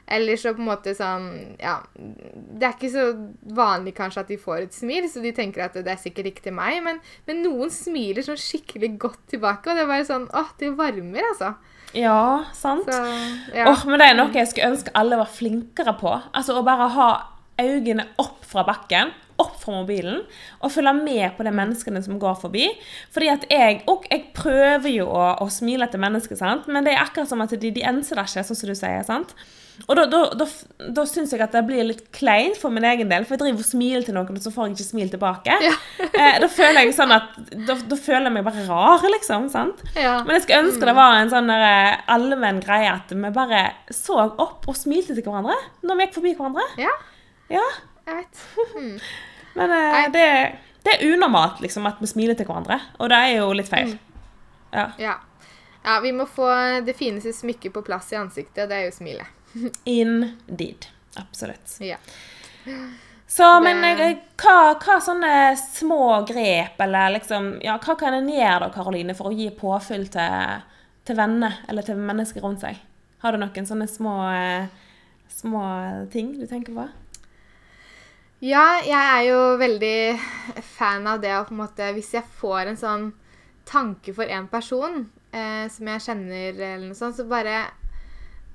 [0.09, 1.27] Eller så på en måte sånn
[1.61, 1.77] Ja.
[1.95, 3.05] Det er ikke så
[3.55, 6.47] vanlig kanskje at de får et smil, så de tenker at det er sikkert ikke
[6.49, 6.81] til meg.
[6.85, 10.73] Men, men noen smiler sånn skikkelig godt tilbake, og det er bare sånn Åh, det
[10.79, 11.53] varmer, altså.
[11.97, 12.89] ja, sant?
[12.89, 12.99] Så,
[13.55, 13.69] ja.
[13.69, 16.13] Åh, men det er noe jeg skulle ønske alle var flinkere på.
[16.33, 17.09] Altså Å bare ha
[17.59, 20.23] øynene opp fra bakken, opp fra mobilen,
[20.59, 22.65] og følge med på de menneskene som går forbi.
[23.13, 26.67] Fordi at jeg, og jeg prøver jo å, å smile til mennesker, sant?
[26.71, 29.03] men det er akkurat som at de, de enser deg ikke, sånn som du sier.
[29.07, 29.35] sant?
[29.87, 30.45] Og da, da, da,
[30.95, 33.63] da syns jeg at det blir litt kleint for min egen del, for jeg driver
[33.63, 35.57] og smiler til noen, og så får jeg ikke smil tilbake.
[35.63, 35.73] Ja.
[36.09, 37.37] eh, da føler jeg sånn at
[37.67, 39.47] da, føler jeg meg bare rar, liksom.
[39.53, 39.83] sant?
[39.95, 40.19] Ja.
[40.25, 43.63] Men jeg skulle ønske det var en sånn der, eh, allmenn greie at vi bare
[43.93, 46.67] så opp og smilte til hverandre når vi gikk forbi hverandre.
[46.81, 46.95] Ja,
[47.49, 47.65] Ja,
[48.05, 48.43] jeg vet.
[48.75, 48.97] Mm.
[49.57, 50.27] Men eh, det,
[50.85, 53.95] det er unormalt liksom, at vi smiler til hverandre, og det er jo litt feil.
[54.73, 54.85] Ja.
[55.01, 55.15] Ja.
[55.81, 56.51] ja, vi må få
[56.85, 59.38] det fineste smykket på plass i ansiktet, og det er jo smilet.
[59.83, 60.87] Indeed.
[61.15, 61.77] Absolutt.
[61.79, 61.97] Ja.
[63.27, 68.63] Så, men eh, hva, hva sånne små grep, eller liksom Ja, hva kan en gjøre
[68.65, 70.63] da, Karoline, for å gi påfyll til,
[71.05, 72.79] til venner, eller til mennesker rundt seg?
[73.21, 74.65] Har du noen sånne små, eh,
[75.29, 75.61] små
[76.13, 76.87] ting du tenker på?
[78.39, 82.69] Ja, jeg er jo veldig fan av det å på en måte Hvis jeg får
[82.69, 83.09] en sånn
[83.67, 85.03] tanke for en person
[85.35, 87.67] eh, som jeg kjenner, eller noe sånt, så bare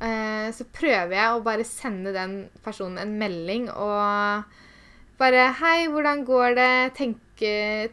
[0.01, 4.45] eh, Så prøver jeg å bare sende den personen en melding og
[5.21, 6.73] bare Hei, hvordan går det?
[6.99, 7.21] Tenk,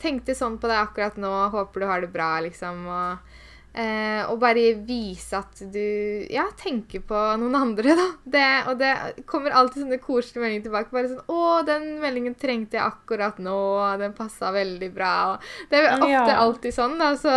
[0.02, 1.30] tenkte sånn på deg akkurat nå.
[1.54, 2.88] Håper du har det bra, liksom.
[2.90, 3.31] Og,
[3.74, 8.08] eh, og bare vise at du ja, tenker på noen andre, da.
[8.26, 8.92] Det, og det
[9.26, 10.92] kommer alltid sånne koselige meldinger tilbake.
[10.92, 13.58] Bare sånn 'Å, den meldingen trengte jeg akkurat nå.
[14.00, 16.38] Den passa veldig bra.' Det er ofte Ja.
[16.38, 17.14] alltid sånn, da.
[17.16, 17.32] Så,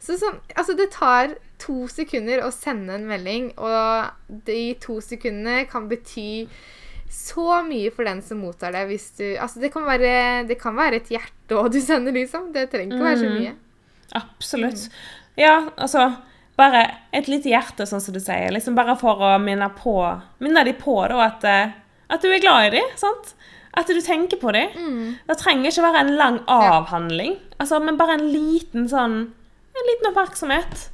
[0.00, 4.10] så sånn Altså, det tar to sekunder å sende en melding, og
[4.44, 6.48] de to sekundene kan bety
[7.12, 8.86] så mye for den som mottar det.
[8.88, 12.52] Hvis du, altså det, kan være, det kan være et hjerte du sender, liksom.
[12.52, 13.38] Det trenger ikke være så Mm.
[13.38, 13.54] mye.
[14.14, 14.88] Absolutt.
[15.36, 16.16] Ja, altså
[16.56, 16.82] Bare
[17.16, 18.50] et lite hjerte, sånn som du sier.
[18.52, 19.94] liksom Bare for å minne på
[20.44, 21.70] Minne de på da, at, eh,
[22.10, 22.90] at du er glad i dem.
[22.96, 23.34] sant?
[23.74, 24.68] At du tenker på dem.
[24.76, 25.14] Mm.
[25.26, 29.14] Det trenger ikke være en lang avhandling, altså, men bare en liten sånn
[29.72, 30.90] En liten oppmerksomhet.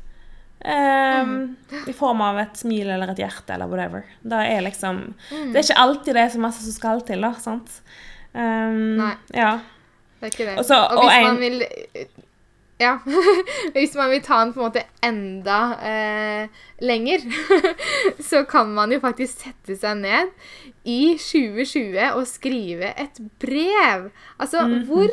[0.65, 4.05] Ehm, I form av et smil eller et hjerte eller whatever.
[4.23, 5.53] Det er liksom Mm.
[5.53, 7.33] Det er ikke alltid det er så masse som skal til, da.
[7.35, 7.81] sant?
[8.35, 9.15] Um, Nei.
[9.35, 9.59] Ja.
[10.21, 10.59] Det er ikke det.
[10.59, 11.63] Og hvis og en- man vil
[12.79, 12.99] Ja.
[13.75, 17.25] hvis man vil ta den på en måte enda eh, lenger,
[18.31, 20.31] så kan man jo faktisk sette seg ned
[20.89, 24.11] i 2020 og skrive et brev.
[24.39, 24.87] Altså, Mhm.
[24.87, 25.11] hvor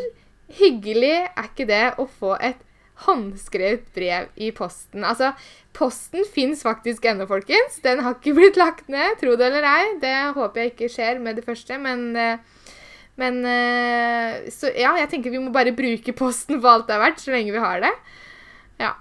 [0.59, 2.61] hyggelig er ikke det å få et
[3.07, 5.03] håndskrevet brev i posten?
[5.03, 5.33] Altså,
[5.75, 7.81] posten fins faktisk ennå, folkens.
[7.83, 9.87] Den har ikke blitt lagt ned, tro det eller ei.
[9.99, 12.37] Det håper jeg ikke skjer med det første, men eh,
[13.21, 17.03] men eh, Så ja, jeg tenker vi må bare bruke posten for alt det er
[17.07, 17.93] verdt, så lenge vi har det.
[18.81, 18.93] Ja.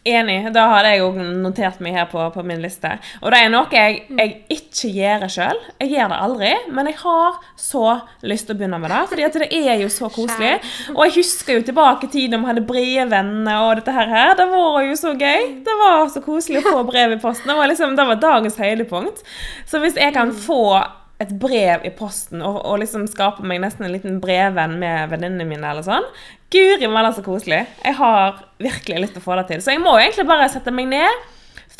[0.00, 0.48] Enig.
[0.54, 2.94] Da hadde jeg jo notert meg her på, på min liste.
[3.20, 5.58] Og det er noe jeg, jeg ikke gjør sjøl.
[5.82, 7.84] Jeg gjør det aldri, men jeg har så
[8.24, 9.00] lyst til å begynne med det.
[9.10, 10.54] fordi det er jo så koselig.
[10.94, 14.08] Og jeg husker jo tilbake tiden da vi hadde brevvenner og dette her.
[14.08, 14.32] her.
[14.40, 15.50] Det var jo så gøy.
[15.68, 17.52] Det var så koselig å få brev i posten.
[17.52, 19.20] Det var, liksom, det var dagens høydepunkt.
[19.68, 20.64] Så hvis jeg kan få
[21.20, 25.44] et brev i posten og, og liksom skape meg nesten en liten brevvenn med venninnene
[25.48, 26.06] mine, eller sånn.
[26.50, 27.60] Guri malla så koselig.
[27.84, 29.60] Jeg har virkelig lyst til å få det til.
[29.62, 31.26] Så jeg må egentlig bare sette meg ned,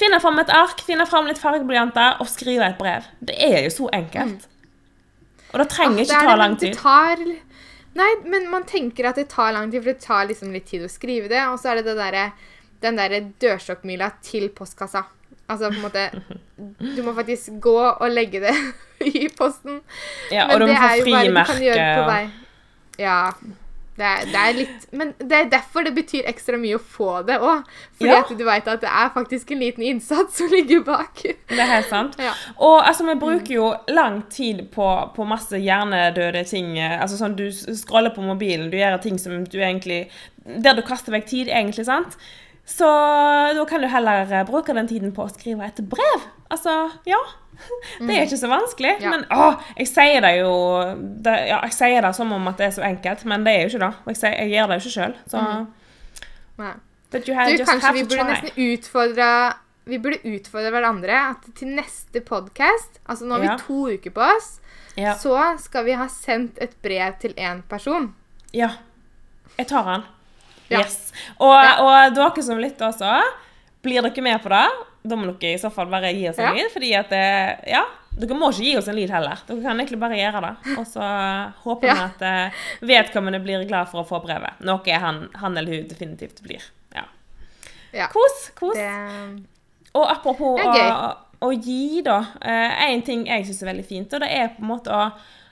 [0.00, 3.08] finne fram et ark, finne fram litt fargeblyanter og skrive et brev.
[3.24, 4.44] Det er jo så enkelt.
[5.50, 6.76] Og det trenger Ah, ikke ta lang tid.
[6.78, 7.24] Tar,
[7.98, 10.84] nei, men man tenker at det tar lang tid, for det tar liksom litt tid
[10.86, 11.40] å skrive det.
[11.48, 12.52] Og så er det, det der,
[12.84, 15.06] den derre dørstokkmila til postkassa.
[15.50, 16.08] Altså på en måte
[16.96, 18.54] Du må faktisk gå og legge det
[19.12, 19.80] i posten.
[20.30, 22.22] Ja, Men og du det er jo bare du kan gjøre på vei.
[23.00, 23.22] Ja.
[24.00, 27.08] Det er, det er litt Men det er derfor det betyr ekstra mye å få
[27.28, 27.66] det òg.
[27.98, 28.20] Fordi Ja.
[28.22, 31.20] at du veit at det er faktisk en liten innsats som ligger bak.
[31.24, 32.16] Det er helt sant.
[32.22, 32.32] Ja.
[32.56, 34.86] Og altså, vi bruker jo lang tid på,
[35.16, 36.78] på masse hjernedøde ting.
[36.78, 40.06] eh, Altså sånn, Du scroller på mobilen, du gjør ting som du egentlig
[40.46, 42.16] Der du kaster vekk tid, egentlig, sant?
[42.66, 42.86] Så
[43.56, 46.26] da kan du heller eh, bruke den tiden på å skrive et brev.
[46.50, 47.18] Altså, ja.
[48.00, 48.92] Det er ikke så vanskelig.
[49.02, 49.10] Ja.
[49.12, 50.52] Men å, jeg sier det jo
[51.20, 53.64] det, ja, Jeg sier det som om at det er så enkelt, men det er
[53.64, 53.90] jo ikke det.
[54.04, 55.16] Og jeg, jeg gjør det jo ikke sjøl.
[55.32, 55.66] Så mm.
[57.10, 59.28] But you have, Du, just kanskje have vi burde nesten utfordre
[59.90, 63.56] Vi burde utfordre hverandre at til neste podkast Altså nå har Ja.
[63.56, 64.50] vi to uker på oss.
[65.00, 65.14] Ja.
[65.18, 68.12] Så skal vi ha sendt et brev til én person.
[68.52, 68.74] Ja.
[69.56, 70.04] Jeg tar den.
[70.70, 70.80] Ja.
[70.84, 71.12] Yes.
[71.38, 73.14] Og, og dere som lytter også,
[73.82, 74.66] blir dere med på det?
[75.02, 76.68] Da må dere i så fall bare gi oss en lyd.
[76.74, 77.24] fordi at det,
[77.72, 77.86] ja,
[78.20, 79.38] Dere må ikke gi oss en lyd heller.
[79.46, 80.50] Dere kan egentlig bare gjøre det.
[80.80, 81.06] Og så
[81.64, 82.08] håper vi Ja.
[82.10, 84.58] at eh, vedkommende blir glad for å få brevet.
[84.66, 86.64] Noe han, han eller hun definitivt blir.
[86.94, 87.06] Ja.
[87.94, 88.08] Ja.
[88.12, 88.76] Kos, kos.
[88.76, 88.90] Det,
[89.94, 92.18] Og apropos å, å gi, da.
[92.42, 95.06] Én En ting jeg syns er veldig fint, og det er på en måte å,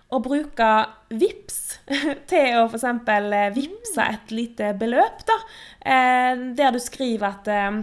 [0.08, 0.70] å bruke
[1.12, 1.60] VIPS
[2.30, 2.88] til å f.eks.
[3.56, 5.38] vippse et lite beløp, da.
[5.84, 7.80] Eh, der du skriver at eh,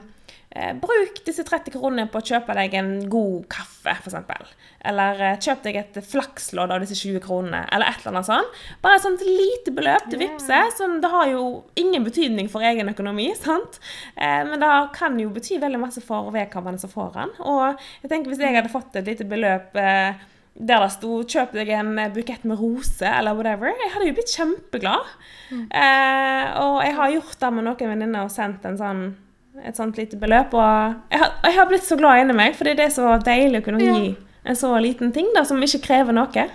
[0.55, 4.51] eh, bruk disse 30 kronene på å kjøpe deg en god kaffe, f.eks.
[4.89, 8.59] Eller eh, kjøp deg et flakslodd av disse 20 kronene, eller et eller annet sånt.
[8.81, 12.89] Bare et sånt lite beløp til vippse, som det har jo ingen betydning for egen
[12.89, 13.81] økonomi, sant?
[14.17, 17.35] Eh, men det kan jo bety veldig masse for vedkommende som får den.
[17.45, 17.67] Og
[18.01, 21.69] jeg tenker hvis jeg hadde fått et lite beløp eh, der det sto 'kjøp deg
[21.75, 23.67] en bukett med roser', eller whatever.
[23.67, 25.09] Jeg hadde jo blitt kjempeglad.
[25.51, 25.65] Mm.
[25.67, 29.15] Eh, og jeg har gjort det med noen venninner og sendt sånn,
[29.63, 30.55] et sånt lite beløp.
[30.55, 33.61] Og jeg har, jeg har, blitt så glad inni meg, for det er så deilig
[33.61, 33.97] å kunne ja.
[33.99, 34.15] gi
[34.45, 36.47] en så liten ting da, som ikke krever noe.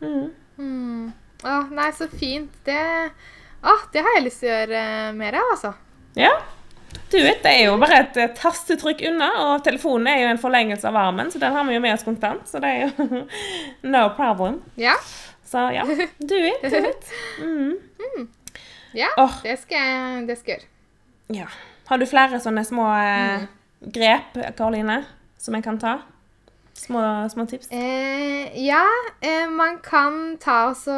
[0.00, 0.30] Mm.
[0.60, 1.12] Mm.
[1.42, 2.52] Å, nei, så fint.
[2.64, 2.80] Det,
[3.64, 4.86] å, det har jeg lyst til å gjøre
[5.18, 5.74] mer av, altså.
[6.14, 6.36] Ja.
[7.10, 10.42] Du vet, Det er jo bare et eh, tastetrykk unna, og telefonen er jo en
[10.42, 12.46] forlengelse av armen, så den har vi jo med oss kontant.
[12.48, 13.24] Så det er jo
[13.94, 14.60] no problem.
[14.78, 14.94] Ja.
[15.46, 15.86] Så ja.
[16.30, 17.10] Do it.
[17.40, 17.74] Mm.
[17.98, 18.28] Mm.
[18.94, 19.34] Ja, oh.
[19.42, 21.40] det, skal jeg, det skal jeg gjøre.
[21.40, 21.50] Ja.
[21.90, 23.90] Har du flere sånne små eh, mm.
[23.94, 25.00] grep, Karoline,
[25.38, 25.96] som jeg kan ta?
[26.78, 27.70] Små, små tips?
[27.74, 28.84] Eh, ja,
[29.20, 30.96] eh, man kan ta og så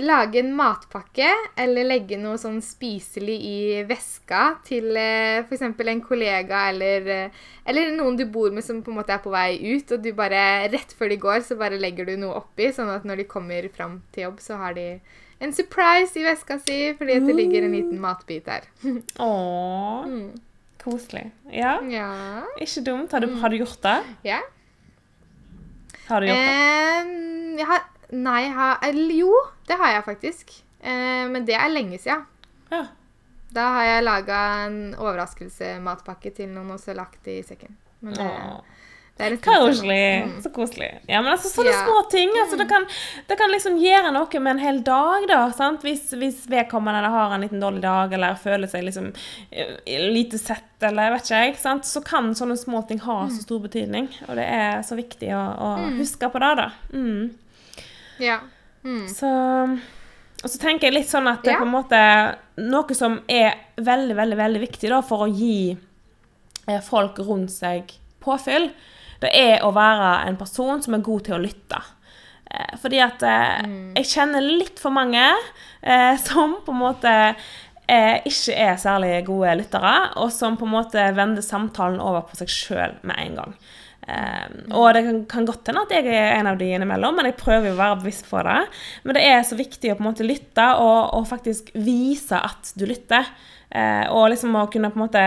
[0.00, 1.26] lage en matpakke
[1.58, 3.56] eller legge noe sånn spiselig i
[3.88, 5.64] veska til eh, f.eks.
[5.66, 9.32] en kollega eller, eh, eller, noen du bor med som på en måte er på
[9.34, 12.70] vei ut, og du bare rett før de går, så bare legger du noe oppi,
[12.70, 14.88] sånn at når de kommer fram til jobb, så har de
[15.42, 18.68] en surprise i veska si fordi det ligger en liten matbit der.
[19.18, 20.28] Åh, mm.
[20.84, 21.26] koselig.
[21.50, 21.80] Ja.
[21.90, 22.44] ja.
[22.62, 23.10] Ikke dumt.
[23.10, 23.98] Har du, har du, gjort det?
[24.30, 24.38] Ja.
[26.06, 26.54] Har du gjort det?
[26.54, 29.32] Eh, jeg har Nei, ha, eller jo,
[29.68, 30.52] det har jeg faktisk.
[30.80, 32.26] Eh, men det er lenge siden.
[32.70, 32.84] Ja.
[33.54, 37.76] Da har jeg laga en overraskelsematpakke til noen og så lagt i sekken.
[38.04, 38.30] Men det,
[39.14, 40.24] det er Koselig.
[40.26, 40.32] Mm.
[40.42, 40.88] Så koselig.
[41.06, 41.84] Ja, men altså, sånne ja.
[41.86, 42.32] små ting.
[42.34, 42.86] Altså, det, kan,
[43.28, 45.38] det, kan, liksom gjøre noe med en hel dag, da.
[45.54, 45.86] Sant?
[45.86, 49.12] Hvis, hvis vedkommende har en liten dårlig dag, eller føler seg liksom
[49.54, 49.78] eh,
[50.10, 51.86] lite sett, eller vet ikke jeg, sant?
[51.86, 53.46] så kan sånne små ting ha så mm.
[53.46, 54.10] stor betydning.
[54.26, 55.96] Og det er så viktig å, å mm.
[56.02, 56.68] huske på det, da.
[56.90, 57.30] Mm.
[58.22, 58.40] Ja.
[58.84, 59.06] Mm.
[59.08, 59.28] Så
[60.44, 61.60] Og så tenker jeg litt sånn at det ja.
[61.62, 62.00] på en måte
[62.60, 67.90] Noe som er veldig, veldig, veldig viktig da, for å gi eh, folk rundt seg
[68.24, 68.68] påfyll,
[69.24, 71.80] det er å være en person som er god til å lytte.
[72.46, 73.92] Eh, fordi at eh, mm.
[73.98, 77.14] jeg kjenner litt for mange eh, som på en måte
[77.88, 82.38] eh, ikke er særlig gode lyttere, og som på en måte vender samtalen over på
[82.40, 83.56] seg sjøl med en gang.
[84.04, 87.30] Um, og det kan, kan godt hende at jeg er en av de innimellom, men
[87.30, 88.58] jeg prøver jo å være bevisst på det.
[89.04, 92.74] Men det er så viktig å på en måte lytte, og, og faktisk vise at
[92.76, 93.28] du lytter.
[93.74, 95.24] Uh, og liksom å kunne på en måte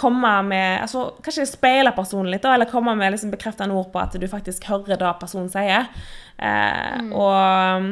[0.00, 3.98] komme med altså Kanskje speile personen litt, da, eller komme med liksom bekreftende ord på
[4.00, 5.88] at du faktisk hører det personen sier.
[6.36, 7.10] Uh, mm.
[7.16, 7.90] og,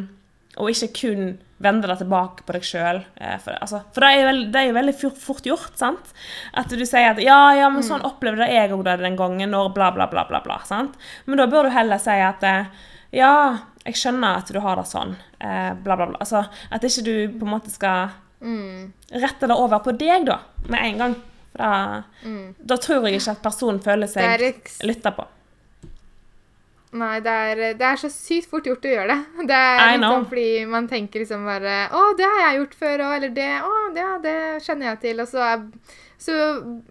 [0.59, 1.29] og ikke kun
[1.63, 3.01] vende det tilbake på deg sjøl.
[3.19, 6.13] Eh, for, altså, for det, er det, er jo veldig fort, fort, gjort, sant?
[6.59, 8.09] At du sier at 'ja, ja, men sånn mm.
[8.11, 10.43] opplevde jeg òg det den gangen', når bla, bla, bla, bla.
[10.45, 10.99] bla, sant?
[11.27, 12.71] Men da bør du heller si at eh,
[13.15, 13.33] 'ja,
[13.87, 16.19] jeg skjønner at du har det sånn', eh, bla, bla, bla.
[16.21, 18.93] Altså, at ikke du på en måte skal mm.
[19.23, 21.19] rette det over på deg, da, med en gang.
[21.49, 22.55] For da, mm.
[22.61, 24.47] da tror jeg ikke at personen føler seg
[24.87, 25.27] lytta på.
[26.97, 29.19] Nei, det er, det er, så sykt fort gjort å gjøre det.
[29.51, 33.15] Det er liksom fordi man tenker liksom bare 'Å, det har jeg gjort før òg',
[33.19, 35.49] eller det 'Å, det, det kjenner jeg til', og så,
[36.17, 36.37] så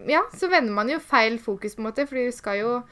[0.06, 2.82] Ja, så vender man jo feil fokus, på en måte, fordi du skal jo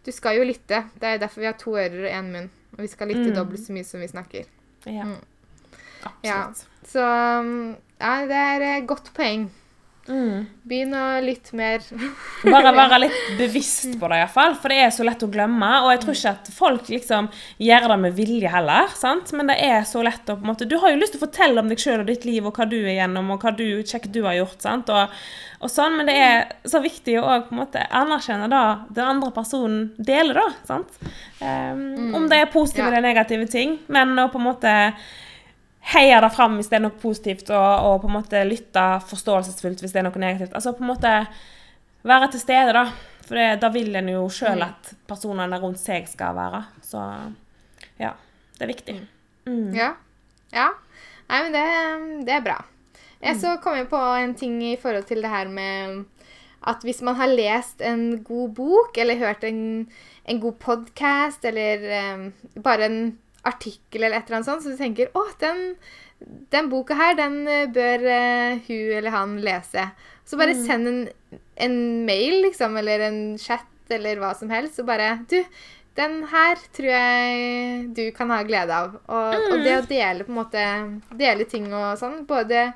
[0.00, 0.86] Du skal jo lytte.
[0.96, 2.50] Det er derfor vi har to ører og én munn.
[2.72, 3.34] Og vi skal lytte mm.
[3.36, 4.46] dobbelt så mye som vi snakker.
[4.88, 5.04] Ja.
[5.04, 5.18] Mm.
[6.00, 6.24] Absolutt.
[6.24, 6.38] Ja.
[6.88, 7.04] Så
[8.00, 9.50] ja, det er et godt poeng.
[10.08, 10.46] Mm.
[10.62, 11.82] Begynne litt mer.
[12.54, 14.56] Bare være litt bevisst på det, iallfall.
[14.60, 15.68] For det er så lett å glemme.
[15.84, 17.28] Og jeg tror ikke at folk liksom
[17.60, 18.90] gjør det med vilje heller.
[18.96, 19.32] sant?
[19.36, 21.26] Men det er så lett å på en måte Du har jo lyst til å
[21.26, 23.66] fortelle om deg sjøl og ditt liv og hva du er gjennom, og hva du
[23.84, 24.58] kjekt du har gjort.
[24.64, 24.90] sant?
[24.90, 25.22] Og,
[25.60, 26.36] og sånn, Men det er
[26.72, 30.48] så viktig å på en måte anerkjenne da den andre personen deler, da.
[30.68, 31.00] sant?
[31.40, 32.14] Um, mm.
[32.16, 32.92] Om det er positive ja.
[32.92, 33.78] eller negative ting.
[33.92, 34.76] Men å på en måte
[35.80, 39.80] heie det fram hvis det er noe positivt, og, og, på en måte lytte forståelsesfullt
[39.82, 40.54] hvis det er noe negativt.
[40.54, 41.14] Altså på en måte
[42.06, 42.86] være til stede, da.
[43.26, 44.66] For det, da vil en jo sjøl mm.
[44.66, 46.64] at personene rundt seg skal være.
[46.82, 47.00] Så
[48.00, 48.14] ja,
[48.58, 48.96] det er viktig.
[49.46, 49.72] Mm.
[49.76, 49.94] Ja.
[50.54, 50.70] Ja.
[51.30, 51.66] Nei, men det,
[52.26, 52.58] det er bra.
[53.20, 56.06] Jeg så kom jeg på en ting i forhold til det her med
[56.68, 59.86] at hvis man har lest en god bok, eller hørt en,
[60.28, 62.26] en god podkast, eller um,
[62.64, 62.98] bare en
[63.48, 65.74] artikkel eller et eller annet sånt, så du tenker å, den,
[66.52, 69.88] den boka her, den eh, bør uh, hun eller han lese.
[70.28, 70.62] Så bare mm.
[70.66, 71.02] send en,
[71.66, 71.76] en,
[72.06, 75.40] mail, liksom, eller en chat eller hva som helst, og bare Du,
[75.98, 78.94] Den her tror jeg du kan ha glede av.
[79.10, 80.66] Og, og det å dele på en måte
[81.18, 82.22] Dele ting og sånn.
[82.28, 82.68] Både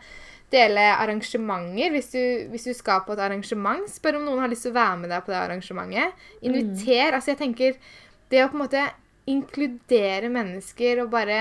[0.55, 1.95] dele arrangementer.
[1.95, 4.79] Hvis du, hvis du skal på et arrangement, spør om noen har lyst til å
[4.81, 6.27] være med deg på det arrangementet.
[6.43, 7.15] Inviter.
[7.15, 7.79] Altså, jeg tenker
[8.33, 8.83] Det å på en måte
[9.31, 11.39] inkludere mennesker og bare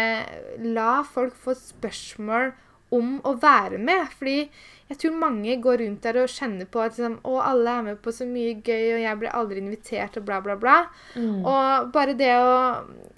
[0.63, 2.53] la folk få spørsmål
[2.93, 4.05] om å være med.
[4.17, 4.37] Fordi
[4.91, 8.01] jeg tror mange går rundt der og kjenner på at liksom, å, alle er med
[8.03, 10.75] på så mye gøy, og jeg blir aldri invitert, og bla, bla, bla.
[11.17, 12.51] Og bare det å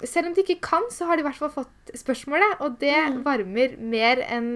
[0.06, 2.98] Selv om de ikke kan, så har de i hvert fall fått spørsmålet, og det
[3.26, 4.50] varmer mer enn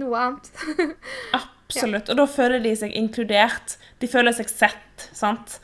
[0.00, 0.50] noe annet.
[1.38, 2.08] Absolutt.
[2.08, 3.76] Og da føler de seg inkludert.
[4.00, 5.58] De føler seg sett, sant.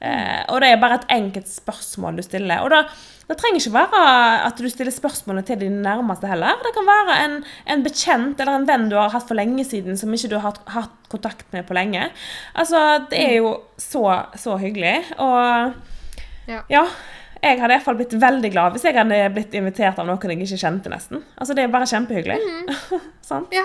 [0.00, 2.64] Eh, og det er bare et enkelt spørsmål du stiller.
[2.64, 2.84] Og da,
[3.30, 4.00] det trenger ikke være
[4.48, 6.56] at du stiller spørsmålet til dine nærmeste heller.
[6.64, 7.36] Det kan være en,
[7.70, 10.48] en bekjent eller en venn du har hatt for lenge siden, som ikke du har
[10.48, 12.08] hatt, hatt kontakt med på lenge.
[12.58, 12.80] Altså,
[13.12, 14.02] det er jo så,
[14.34, 14.96] så hyggelig.
[15.22, 15.72] Og
[16.50, 16.64] Ja.
[16.72, 16.84] ja.
[17.40, 20.32] Jeg hadde i hvert fall blitt veldig glad hvis jeg hadde blitt invitert av noen
[20.34, 21.22] jeg ikke kjente, nesten.
[21.38, 22.36] Altså, det er bare kjempehyggelig.
[23.30, 23.46] Sånn?
[23.54, 23.62] Ja.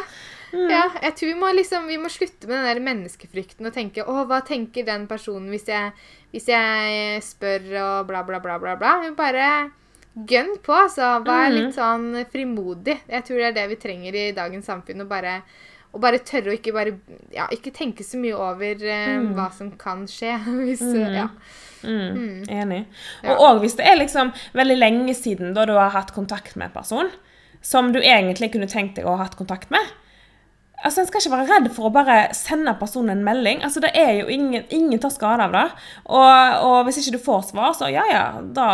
[0.71, 0.83] Ja.
[1.03, 4.23] Jeg tror vi må, liksom, vi må slutte med den der menneskefrykten og tenke å,
[4.29, 5.93] hva tenker den personen hvis jeg,
[6.33, 8.75] hvis jeg spør og bla, bla, bla, bla.
[8.79, 8.95] bla.
[9.03, 9.49] Men bare
[10.15, 11.17] gønn på, altså.
[11.25, 12.97] Vær litt sånn frimodig.
[13.11, 15.03] Jeg tror det er det vi trenger i dagens samfunn.
[15.03, 15.35] Å bare,
[15.91, 16.95] å bare tørre å ikke bare
[17.35, 19.33] Ja, ikke tenke så mye over mm.
[19.35, 20.37] hva som kan skje.
[20.65, 21.29] Hvis, ja.
[21.85, 22.85] Mm, enig.
[23.21, 23.35] Ja.
[23.37, 26.73] Og hvis det er liksom veldig lenge siden da du har hatt kontakt med en
[26.79, 27.11] person
[27.65, 29.93] som du egentlig kunne tenkt deg å ha hatt kontakt med.
[30.83, 33.63] Altså, En skal ikke være redd for å bare sende personen en melding.
[33.63, 35.63] Altså, Det er jo ingen, ingen tar skade av det.
[36.05, 38.67] Og, og hvis ikke du får svar, så ja, ja, da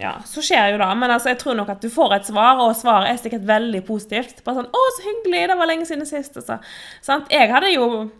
[0.00, 0.90] Ja, så skjer jo det.
[0.98, 3.84] Men altså, jeg tror nok at du får et svar, og svaret er sikkert veldig
[3.86, 4.42] positivt.
[4.44, 5.48] Bare sånn 'Å, så hyggelig!
[5.48, 6.58] Det var lenge siden sist.' Altså.
[7.02, 7.30] Sant?
[7.30, 8.10] Jeg hadde jo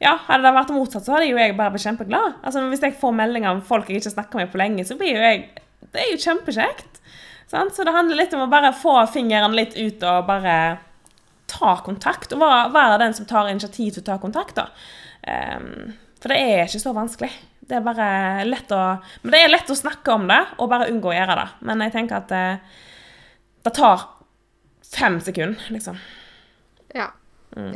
[0.00, 2.34] ja, Hadde det vært motsatt, så hadde jo jeg bare blitt kjempeglad.
[2.44, 5.16] Altså, Hvis jeg får meldinger om folk jeg ikke snakker med på lenge, så blir
[5.16, 5.48] jo jeg
[5.92, 7.00] Det er jo kjempekjekt.
[7.48, 7.74] Sant?
[7.74, 10.78] Så det handler litt om å bare få fingeren litt ut og bare
[11.48, 12.34] ta kontakt.
[12.34, 14.68] Og være, den som tar initiativ til å ta kontakt, da.
[15.28, 17.30] Um, for det er ikke så vanskelig.
[17.68, 18.80] Det er bare lett å
[19.22, 21.48] Men det er lett å snakke om det, og bare unngå å gjøre det.
[21.68, 22.44] Men jeg tenker at det,
[23.66, 24.06] det tar
[24.88, 25.98] fem sekunder, liksom.
[26.96, 27.10] Ja.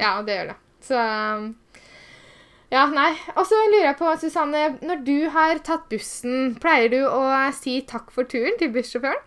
[0.01, 0.61] ja, det gjør det.
[0.83, 1.01] Så
[2.73, 3.11] Ja, nei.
[3.37, 7.83] Og så lurer jeg på, Susanne, når du har tatt bussen, pleier du å si
[7.89, 9.21] takk for turen til bussjåføren?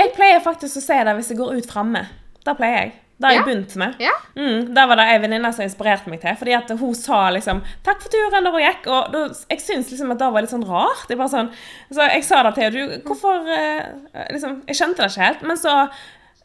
[0.00, 2.02] Jeg pleier faktisk å si det hvis jeg går ut framme.
[2.42, 2.92] Da pleier jeg.
[3.22, 3.46] Det har jeg Ja.
[3.46, 3.94] begynt med.
[4.02, 4.12] Ja.
[4.34, 6.34] Mm, det var det ei venninne som inspirerte meg til.
[6.40, 8.86] Fordi at hun sa liksom 'takk for turen' da hun gikk.
[8.90, 11.06] Og da, jeg syns liksom at det var litt sånn rart.
[11.08, 11.50] Jeg sånn,
[11.92, 13.02] så jeg sa det til henne.
[13.06, 15.42] Hvorfor eh, liksom, Jeg skjønte det ikke helt.
[15.42, 15.88] Men så,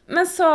[0.08, 0.50] men så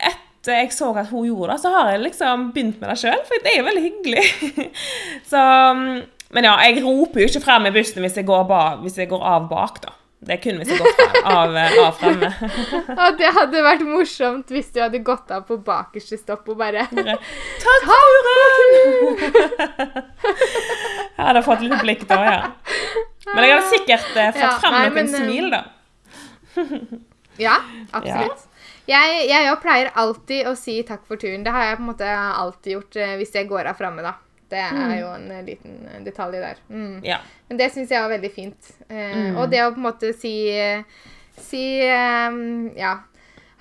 [0.00, 3.20] etter jeg så at hun gjorde det, så har jeg liksom begynt med det sjøl.
[3.28, 4.70] For det er jo veldig hyggelig.
[5.32, 5.40] så
[5.74, 6.02] mm,
[6.34, 9.08] Men ja, jeg roper jo ikke frem i bussen hvis jeg går, ba, hvis jeg
[9.08, 9.92] går av bak, da.
[10.24, 12.30] Det kunne vi så godt av, eh, av fremme.
[13.06, 16.86] Og det hadde vært morsomt hvis du hadde gått av på bakerste stopp og bare
[17.64, 19.18] for turen!
[21.14, 22.40] Jeg hadde fått litt blikk da, ja.
[23.30, 25.60] Men jeg hadde sikkert eh, fått Ja, frem nei, noen men, eh, smil, da.
[27.40, 27.54] Ja,
[27.94, 28.48] absolutt.
[28.90, 31.44] Jeg, jeg jo pleier alltid å si takk for turen.
[31.46, 34.16] Det har jeg på en måte alltid gjort eh, hvis jeg går av framme, da.
[34.50, 36.60] Det er jo en eh, liten eh, detalj der.
[36.68, 37.00] Mm.
[37.06, 37.18] Ja.
[37.48, 38.70] Men det syns jeg var veldig fint.
[38.88, 40.34] Eh, Og det å på en måte si
[41.40, 42.38] Si eh,
[42.78, 42.94] Ja.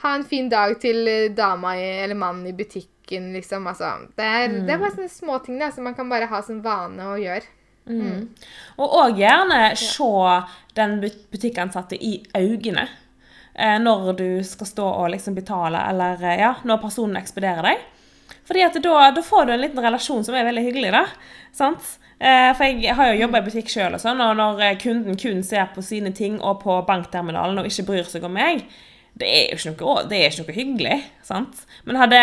[0.03, 3.67] Ha en fin dag til eh, dama i, eller mannen i butikken, liksom.
[3.71, 7.05] Altså, det, er, det er bare sånne småting som man kan bare ha som vane
[7.07, 7.47] å gjøre.
[8.79, 10.09] Og òg gjerne se
[10.75, 12.85] den butikkansatte i øynene
[13.55, 17.83] eh, når du skal stå og liksom betale, eller eh, ja, når personen ekspederer deg.
[18.47, 20.93] Fordi at da, da får du en liten relasjon som er veldig hyggelig.
[20.95, 21.05] da,
[21.55, 21.97] sant?
[22.23, 25.17] Eh, for jeg har jo jobba i butikk sjøl, og sånn, og når eh, kunden
[25.19, 28.63] kun ser på sine ting og på bankterminalen og ikke bryr seg om meg,
[29.19, 30.97] det er jo ikke noe, det er ikke noe hyggelig.
[31.25, 31.65] sant?
[31.85, 32.21] Men hadde,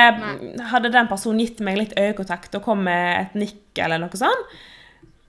[0.73, 4.57] hadde den personen gitt meg litt øyekontakt og kom med et nikk eller noe sånt,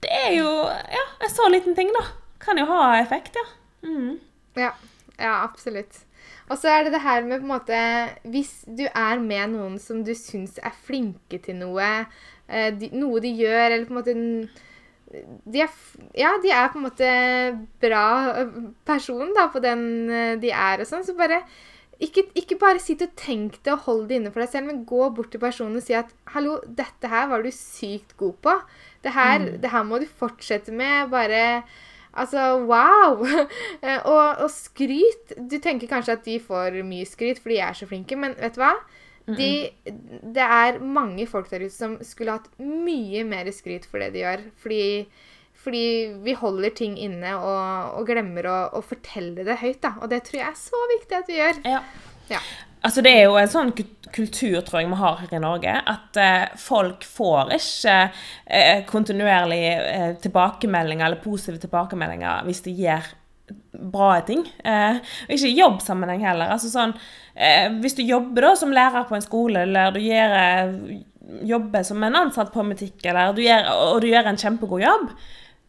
[0.02, 2.06] det er jo ja, en så liten ting, da.
[2.42, 3.44] Kan jo ha effekt, ja.
[3.86, 4.16] Mm.
[4.58, 4.72] Ja,
[5.20, 6.00] ja absolutt.
[6.52, 7.78] Og så er det det her med på en måte
[8.28, 11.88] Hvis du er med noen som du syns er flinke til noe,
[12.48, 14.18] eh, de, noe de gjør, eller på en måte
[15.12, 15.72] de er,
[16.16, 17.08] ja, de er på en måte
[17.82, 18.06] bra
[18.40, 18.54] eh,
[18.88, 21.42] person da, på den eh, de er og sånn, så bare
[22.02, 24.86] ikke, ikke bare sitt og tenk det og hold det inne for deg selv, men
[24.88, 28.56] gå bort til personen og si at 'hallo, dette her var du sykt god på'.
[29.04, 31.10] Det her, det her må du fortsette med.
[31.10, 31.62] Bare
[32.12, 33.22] Altså, wow!
[33.82, 37.74] Eh, og, og skryt Du tenker kanskje at de får mye skryt fordi de er
[37.74, 38.74] så flinke, men vet du hva?
[39.26, 39.70] De,
[40.34, 44.24] det er mange folk der ute som skulle hatt mye mer skryt for det de
[44.24, 44.42] gjør.
[44.58, 44.82] Fordi,
[45.62, 45.84] Fordi
[46.24, 49.80] vi holder ting inne og, og glemmer å, å fortelle det høyt.
[49.84, 49.94] da.
[50.02, 51.62] Og det tror jeg er så viktig at vi gjør.
[51.70, 51.80] Ja.
[52.30, 52.42] Ja.
[52.82, 53.72] Altså Det er jo en sånn
[54.12, 57.96] kultur tror jeg vi har her i Norge, at eh, folk får ikke
[58.44, 63.06] eh, kontinuerlig eh, tilbakemeldinger eller positive tilbakemeldinger hvis de gjør
[63.92, 64.42] bra ting.
[64.64, 66.52] Eh, ikke i jobbsammenheng heller.
[66.54, 66.92] Altså sånn,
[67.34, 71.02] eh, Hvis du jobber da som lærer på en skole, eller du gjør, eh,
[71.48, 75.10] jobber som en ansatt på en butikk, og du gjør en kjempegod jobb,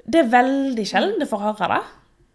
[0.06, 1.84] det er veldig sjelden du får høre det.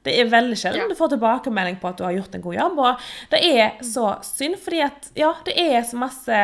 [0.07, 0.89] Det er veldig sjelden Ja.
[0.89, 2.79] du får tilbakemelding på at du har gjort en god jobb.
[2.79, 6.43] Og det er så synd, fordi at ja, det er så masse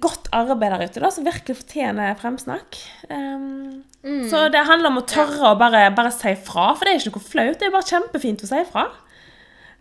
[0.00, 2.78] godt arbeid der ute da, som virkelig fortjener fremsnakk.
[3.10, 4.28] Um, Mm.
[4.28, 7.14] Så det handler om å tørre å bare, bare si fra, for det er ikke
[7.14, 7.54] noe flaut.
[7.56, 8.82] Det er bare kjempefint å si fra.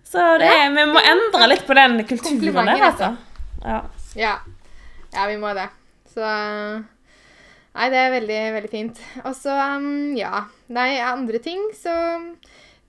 [0.07, 3.09] Så det er, vi må endre litt på den kulturen der, altså.
[3.65, 3.81] Ja.
[4.15, 4.33] Ja.
[5.11, 5.67] ja, vi må det.
[6.13, 8.99] Så Nei, det er veldig, veldig fint.
[9.25, 11.93] Og så, um, ja Nei, andre ting, så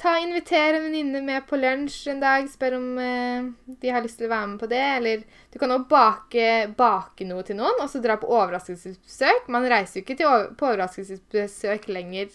[0.01, 2.47] ta Inviter en venninne med på lunsj en dag.
[2.51, 4.83] Spør om eh, de har lyst til å være med på det.
[4.99, 9.51] Eller du kan også bake, bake noe til noen, og så dra på overraskelsesbesøk.
[9.53, 12.33] Man reiser jo ikke til, på overraskelsesbesøk lenger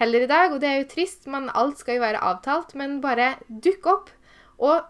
[0.00, 1.28] heller i dag, og det er jo trist.
[1.30, 4.10] Man, alt skal jo være avtalt, men bare dukk opp.
[4.62, 4.82] Og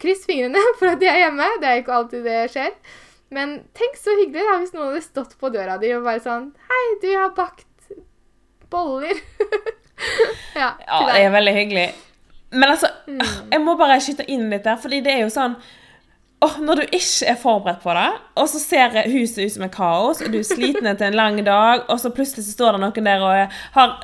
[0.00, 1.52] kryss fingrene for at de er hjemme.
[1.60, 2.74] Det er jo ikke alltid det skjer.
[3.34, 6.46] Men tenk så hyggelig da, hvis noen hadde stått på døra di og bare sånn
[6.70, 7.67] Hei, du har bakt
[8.70, 9.16] boller.
[10.56, 11.88] ja, ja, det er veldig hyggelig.
[12.50, 13.20] Men altså, Mm.
[13.52, 15.56] jeg må bare skyte inn litt der, fordi det er jo sånn
[16.40, 19.72] Oh, Når du ikke er forberedt på det, og så ser huset ut som et
[19.74, 22.80] kaos, og du er sliten etter en lang dag, og så plutselig så står det
[22.84, 23.96] noen der og har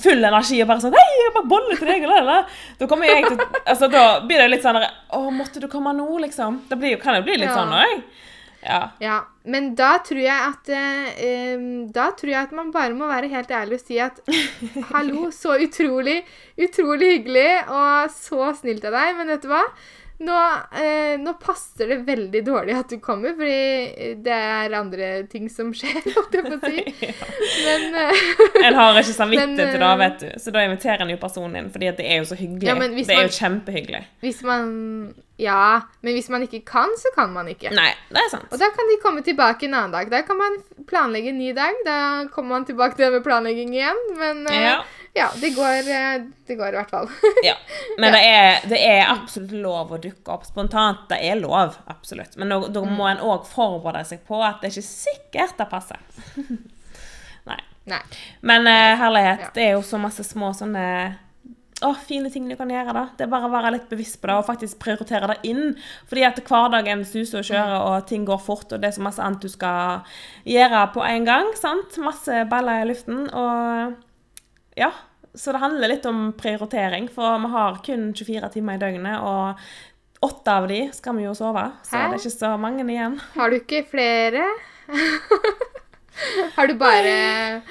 [0.00, 2.46] full energi og bare sånn 'Hei, jeg har bare bolle til deg', eller, eller.
[2.80, 6.16] Da kommer jeg til Altså, da blir det litt sånn 'Å, måtte du komme nå',
[6.24, 6.62] liksom.
[6.70, 7.56] Det blir, jo- kan jo bli litt Ja.
[7.60, 8.02] sånn òg.
[8.62, 8.92] Ja.
[9.02, 13.30] Ja, men da tror jeg at eh, Da tror jeg at man bare må være
[13.32, 14.20] helt ærlig og si at
[14.92, 16.20] Hallo, så utrolig,
[16.62, 19.64] utrolig hyggelig og så snilt av deg, men vet du hva?
[20.22, 20.38] Nå,
[20.78, 25.72] eh, nå passer det veldig dårlig at du kommer, fordi det er andre ting som
[25.74, 26.84] skjer, holdt jeg på å si.
[27.66, 28.22] Men eh,
[28.68, 30.28] En har ikke samvittighet Men, til det, eh, vet du.
[30.44, 32.68] Så da inviterer en jo personen inn, fordi det er jo så hyggelig.
[32.70, 34.02] Ja, det er man- jo kjempehyggelig.
[34.22, 34.72] hvis man
[35.42, 37.72] Ja, men hvis man ikke kan, så kan man ikke.
[37.74, 38.46] Nei, det er sant.
[38.52, 40.10] Og da kan de komme tilbake en annen dag.
[40.12, 41.74] Da kan man planlegge en ny dag.
[41.88, 41.96] Da
[42.30, 43.98] kommer man tilbake til det med planlegging igjen.
[44.20, 44.76] Men eh, Ja.
[45.14, 47.08] Ja, det går, eh, det går i hvert fall.
[47.44, 47.54] Ja.
[47.98, 51.02] Men det, er, det er absolutt lov å dukke opp spontant.
[51.10, 52.36] Det er lov, absolutt.
[52.40, 52.94] Men da Mm.
[52.96, 56.00] må en òg forberede seg på at det er ikke sikkert det passer.
[57.50, 57.58] Nei.
[57.90, 58.00] Nei.
[58.40, 59.50] Men eh, herlighet, Ja.
[59.54, 60.86] det er jo så masse små sånne
[61.82, 62.92] å, fine ting du kan gjøre.
[62.94, 63.08] da.
[63.18, 65.72] Det er bare å være litt bevisst på det og faktisk prioritere det inn.
[66.06, 69.18] Fordi at hverdagen suser og kjører, og ting går fort, og det er så masse
[69.24, 70.04] annet du skal
[70.46, 71.50] gjøre på en gang.
[71.58, 71.98] sant?
[71.98, 73.26] Masse baller i luften.
[73.34, 73.96] Og
[74.78, 74.90] ja,
[75.34, 79.60] så det handler litt om prioritering, for vi har kun 24 timer i døgnet, og
[80.22, 82.02] åtte av de skal vi jo sove, så Hæ?
[82.12, 83.16] det er ikke så mange igjen.
[83.34, 84.44] Har du ikke flere?
[86.54, 87.62] Har du bare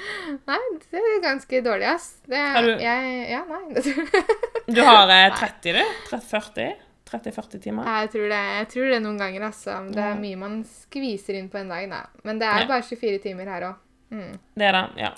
[0.48, 0.58] Nei,
[0.90, 2.08] det er ganske dårlig, ass.
[2.26, 3.82] Det, Har du- jeg, Ja, nei.
[4.74, 5.84] Du har eh, 30, du?
[6.10, 6.72] 30-40?
[7.12, 7.84] 30-40 timer?
[8.00, 9.78] Jeg tror, det, jeg tror det noen ganger, altså.
[9.92, 12.02] Det er mye man skviser inn på en dag, da.
[12.24, 13.80] Men det er bare 24 timer her òg.
[14.12, 14.38] Mm.
[14.56, 15.10] Det er det, ja.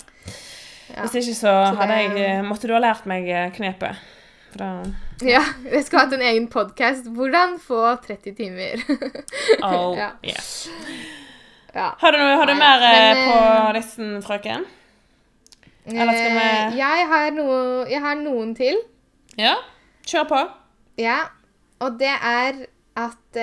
[0.89, 3.97] Hvis ikke så, hadde jeg, eh, måtte du ha lært meg eh, knepet.
[4.55, 4.67] Fra,
[5.25, 7.07] ja, jeg skulle hatt en egen podkast.
[7.11, 8.83] Hvordan få 30 timer.
[9.65, 10.11] Oh, Ja.
[10.23, 10.69] yes.
[11.75, 11.89] ja.
[11.99, 14.65] Har du, noe- har du Nei, mer eh, men, på listen, frøken?
[15.85, 17.57] Eller skal vi- jeg, har noe,
[17.89, 18.77] jeg har noen til.
[19.37, 19.55] Ja?
[20.07, 20.39] Kjør på.
[21.01, 21.19] Ja,
[21.83, 22.65] og det er
[22.95, 23.41] at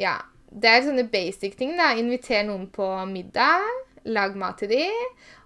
[0.00, 0.16] Ja.
[0.50, 1.92] Det er sånne basic ting, da.
[1.94, 3.60] Inviter noen på middag.
[4.10, 4.86] Lag mat til de.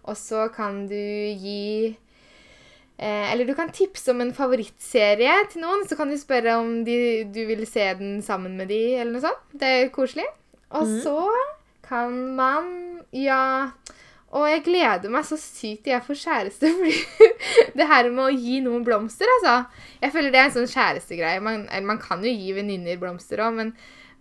[0.05, 5.87] Og så kan du gi eh, Eller du kan tipse om en favorittserie til noen.
[5.89, 6.97] Så kan du spørre om de,
[7.33, 9.45] du vil se den sammen med de, eller noe sånt.
[9.53, 10.27] Det er koselig.
[10.75, 11.19] Og så
[11.89, 12.73] kan man
[13.15, 13.71] Ja.
[14.35, 16.71] Og jeg gleder meg så sykt til jeg får kjæreste.
[16.75, 19.69] Fordi det her med å gi noen blomster, altså.
[20.03, 21.43] Jeg føler det er en sånn kjærestegreie.
[21.45, 23.71] Man, eller man kan jo gi venninner blomster òg, men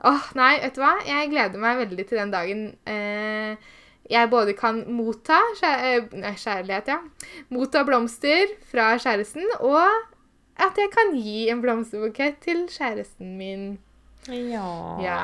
[0.06, 0.92] åh, nei, vet du hva?
[1.08, 3.58] Jeg gleder meg veldig til den dagen eh,
[4.10, 7.00] jeg både kan motta kjæ eh, nei, kjærlighet, ja.
[7.54, 9.88] Motta blomster fra kjæresten, og
[10.60, 13.66] at jeg kan gi en blomsterbukett til kjæresten min.
[14.28, 15.00] Ja.
[15.04, 15.22] Ja.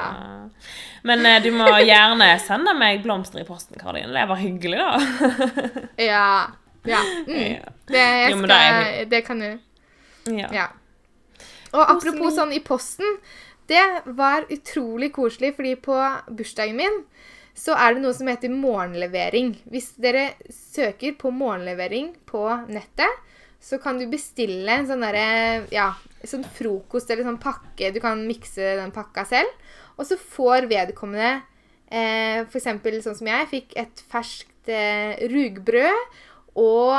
[1.08, 4.12] Men eh, du må gjerne sende meg blomster i posten, Karin.
[4.16, 5.44] Det var hyggelig, da.
[6.10, 6.32] Ja.
[6.88, 7.04] Ja.
[7.28, 7.60] Mm.
[7.92, 9.50] Det, Jo, men det det kan du.
[10.32, 10.50] Ja.
[10.56, 10.68] Ja.
[11.76, 13.20] Og apropos sånn i posten.
[13.70, 13.84] Det
[14.18, 15.98] var utrolig koselig, fordi på
[16.34, 17.04] bursdagen min
[17.60, 19.51] så er det noe som heter morgenlevering.
[19.72, 23.26] Hvis dere søker på morgenlevering på nettet,
[23.60, 25.91] så kan du bestille en sånn derre Ja,
[26.24, 27.91] sånn frokost eller sånn pakke.
[27.91, 29.51] Du kan mikse den pakka selv.
[29.99, 31.41] Og så får vedkommende
[31.91, 32.70] eh, f.eks.
[33.03, 36.16] sånn som jeg fikk et ferskt eh, rugbrød
[36.60, 36.95] og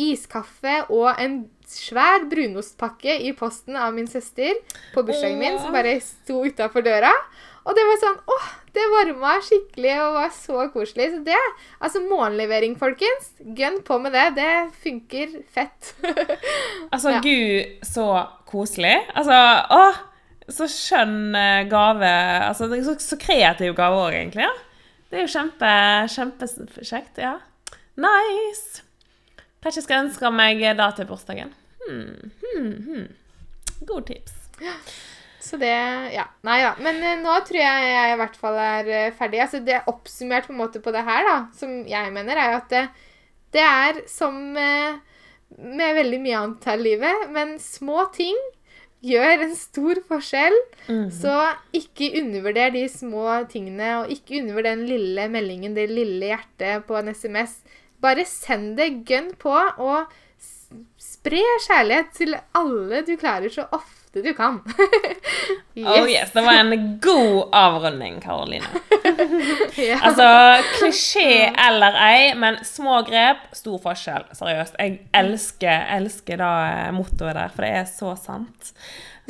[0.00, 4.56] iskaffe og en svær brunostpakke i posten av min søster
[4.94, 7.12] på bursdagen min, som bare sto utafor døra.
[7.68, 11.10] Og det var sånn åh, det varma skikkelig og var så koselig.
[11.12, 11.36] Så det
[11.84, 13.28] Altså morgenlevering, folkens.
[13.58, 14.24] Gønn på med det.
[14.38, 15.92] Det funker fett.
[16.92, 17.20] Altså, Ja.
[17.20, 18.06] gud, så
[18.48, 18.96] koselig.
[19.14, 19.36] Altså,
[19.76, 20.00] åh,
[20.50, 22.10] så skjønn eh, gave.
[22.48, 24.48] Altså, så, så kreativ gave òg, egentlig.
[24.48, 24.50] ja.
[25.10, 25.70] Det er jo kjempe,
[26.16, 27.36] kjempekjekt, ja.
[28.00, 28.82] Nice.
[29.60, 31.52] Kanskje jeg skal ønske meg da til bursdagen.
[31.84, 33.08] Hmm, hmm, hmm.
[33.88, 34.36] God tips.
[35.40, 35.72] Så det
[36.12, 36.26] Ja.
[36.44, 36.74] Nei da.
[36.78, 39.40] Men eh, nå tror jeg jeg i hvert fall er eh, ferdig.
[39.40, 42.68] Altså det Oppsummert på en måte på det her, da, som jeg mener, er at
[42.72, 42.86] det,
[43.56, 45.00] det er som eh,
[45.58, 48.36] med veldig mye annet her i livet, men små ting
[49.00, 50.56] gjør en stor forskjell.
[51.10, 51.32] Så
[51.76, 56.98] ikke undervurder de små tingene, og ikke undervurder den lille meldingen, det lille hjertet på
[57.00, 57.62] en SMS.
[58.00, 60.10] Bare send det gønn på, og
[61.00, 64.60] spre kjærlighet til alle du klarer så ofte du kan.
[65.80, 68.66] Oh yes, Det var en god avrunding, Karoline.
[69.80, 69.96] Ja.
[70.02, 70.26] Altså,
[70.76, 74.26] klisjé eller ei, men små grep, stor forskjell.
[74.36, 74.74] Seriøst.
[74.82, 78.72] Jeg elsker, elsker da eh, mottoet der, for det er så sant.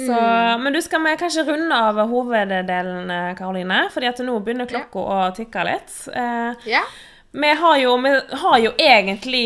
[0.00, 0.16] Så,
[0.64, 3.82] Men du skal vi kanskje runde av hoveddelen, eh, Karoline?
[3.92, 5.96] fordi at nå begynner klokka å tikke litt.
[6.16, 6.82] Eh, ja.
[7.32, 9.44] Vi har, jo, vi har jo egentlig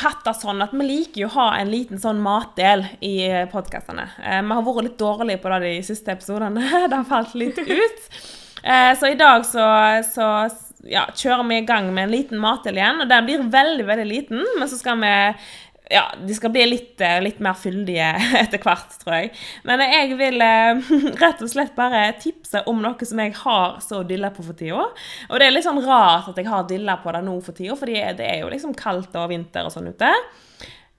[0.00, 3.16] hatt det sånn at vi liker jo å ha en liten sånn matdel i
[3.52, 4.08] podkastene.
[4.24, 6.64] Eh, vi har vært litt dårlige på det de siste episodene.
[6.88, 8.06] det har falt litt ut.
[8.62, 9.64] Eh, så i dag så,
[10.06, 10.28] så
[10.88, 13.02] ja, kjører vi i gang med en liten matdel igjen.
[13.04, 15.14] Og den blir veldig, veldig liten, men så skal vi
[15.92, 18.08] ja, de skal bli litt, eh, litt mer fyldige
[18.42, 19.32] etter hvert, tror jeg.
[19.68, 24.02] Men jeg vil eh, rett og slett bare tipse om noe som jeg har så
[24.08, 24.86] dilla på for tida.
[25.28, 27.76] Og det er litt sånn rart at jeg har dilla på det nå for tida,
[27.78, 30.12] fordi det er jo liksom kaldt og vinter og sånn ute.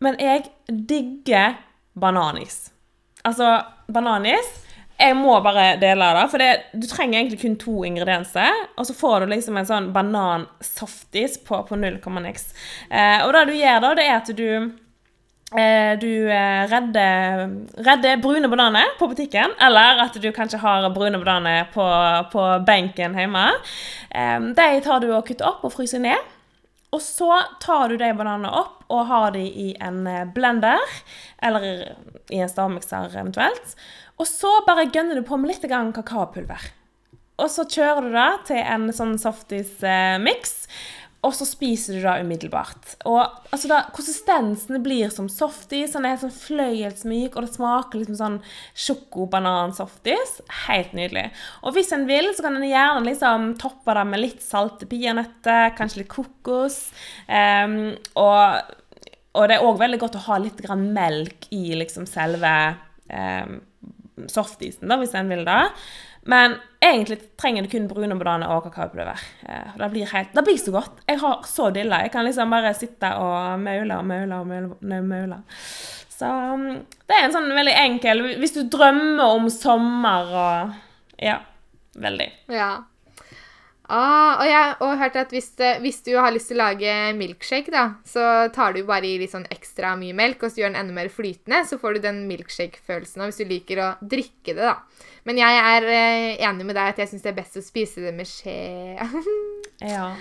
[0.04, 1.58] Men jeg digger
[1.98, 2.68] bananis.
[3.24, 3.56] Altså,
[3.94, 4.60] bananis
[4.94, 8.60] jeg må bare dele det, for det, du trenger egentlig kun to ingredienser.
[8.78, 12.46] Og så får du liksom en sånn banan-softis på, på 0,x.
[12.90, 14.48] Eh, og det du gjør da, det er at du
[16.02, 17.44] du eh, redder,
[17.86, 21.88] redder brune bananer på butikken, eller at du kanskje har brune bananer på,
[22.34, 23.50] på benken hjemme.
[24.10, 26.32] Eh, de tar du og kutter opp og fryser ned.
[26.94, 30.82] Og så tar du de bananene opp og har de i en eh, blender,
[31.42, 31.68] eller
[32.30, 33.76] i en stavmikser eventuelt.
[34.22, 36.70] Og så bare gønner du på med litt kakaopulver.
[37.42, 40.54] Og så kjører du det til en sånn softis-miks,
[41.24, 42.98] og så spiser du det umiddelbart.
[43.08, 48.02] Og altså da, Konsistensen blir som softis, den er helt sånn fløyelsmyk, og det smaker
[48.02, 48.38] liksom sånn
[48.86, 50.42] sjoko-banan-softis.
[50.66, 51.30] Helt nydelig.
[51.64, 55.72] Og hvis en vil, så kan en gjerne liksom toppe det med litt salte peanøtter,
[55.78, 56.80] kanskje litt kokos.
[57.32, 58.74] Um, og,
[59.40, 62.52] og det er òg veldig godt å ha litt grann melk i liksom selve
[63.08, 63.62] um,
[64.28, 65.62] softisen, da, hvis en vil det.
[66.26, 69.20] Men egentlig trenger du kun brune bananer og kakaopulver.
[69.48, 71.02] Eh, Det blir, helt, det blir så godt.
[71.08, 72.00] Jeg har så dilla.
[72.06, 75.02] Jeg kan liksom bare sitte og maule og maule og maule.
[75.04, 75.42] maule.
[76.14, 76.68] Så um,
[77.10, 80.74] det er en sånn veldig enkel Hvis du drømmer om sommer og
[81.20, 81.40] Ja.
[82.00, 82.28] Veldig.
[82.50, 82.72] Ja.
[83.92, 85.50] Ah, og jeg har hørt at hvis,
[85.84, 89.34] hvis du har lyst til å lage milkshake, da, så tar du bare i litt
[89.34, 92.22] sånn ekstra mye melk, og så gjør den enda mer flytende, så får du den
[92.30, 94.78] milkshake-følelsen hvis du liker å drikke det, da.
[95.28, 98.04] Men jeg er eh, enig med deg at jeg syns det er best å spise
[98.06, 98.60] det med skje.
[99.84, 100.14] Ja.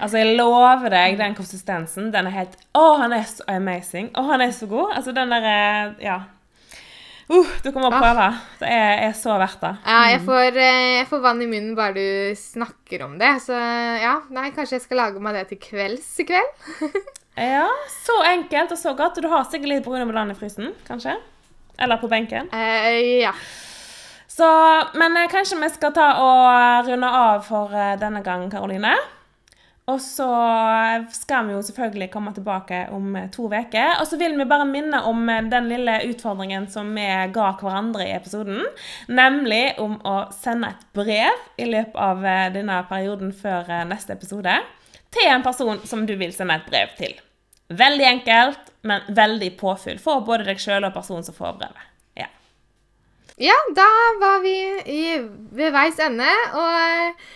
[0.00, 4.06] Altså, jeg lover deg, den konsistensen, den er helt Å, han er så amazing.
[4.16, 4.94] Å, han er så god.
[4.96, 5.58] Altså, den derre
[6.00, 6.22] Ja.
[7.24, 8.26] Uh, du kommer bare prøve.
[8.60, 9.72] Det er, er så verdt det.
[9.86, 13.32] Ja, jeg får, eh, jeg får vann i munnen bare du snakker om det.
[13.46, 16.64] Så ja, nei, kanskje jeg skal lage meg det til kvelds i kveld.
[17.34, 19.16] Ja, så enkelt og så godt.
[19.18, 21.16] Og du har sikkert litt brun bananer i frysen, kanskje?
[21.82, 22.46] Eller på benken.
[22.54, 23.32] Uh, ja.
[24.30, 24.46] Så,
[24.94, 28.94] men eh, kanskje vi skal ta og runde av for denne gang, Karoline.
[29.84, 30.26] Og så
[31.12, 33.98] skal vi jo selvfølgelig komme tilbake om to uker.
[34.00, 37.04] Og så vil vi bare minne om den lille utfordringen som vi
[37.34, 38.62] ga hverandre i episoden.
[39.12, 44.16] Nemlig om å sende et brev i løpet av eh, denne perioden før eh, neste
[44.16, 44.56] episode.
[45.12, 47.20] Til en person som du vil sende et brev til.
[47.68, 51.86] Veldig enkelt, men veldig påfyll for både deg sjøl og personen som får brevet.
[52.16, 52.32] Ja.
[53.52, 54.58] Ja, da var vi
[54.88, 55.06] i,
[55.52, 57.32] ved veis ende, og eh,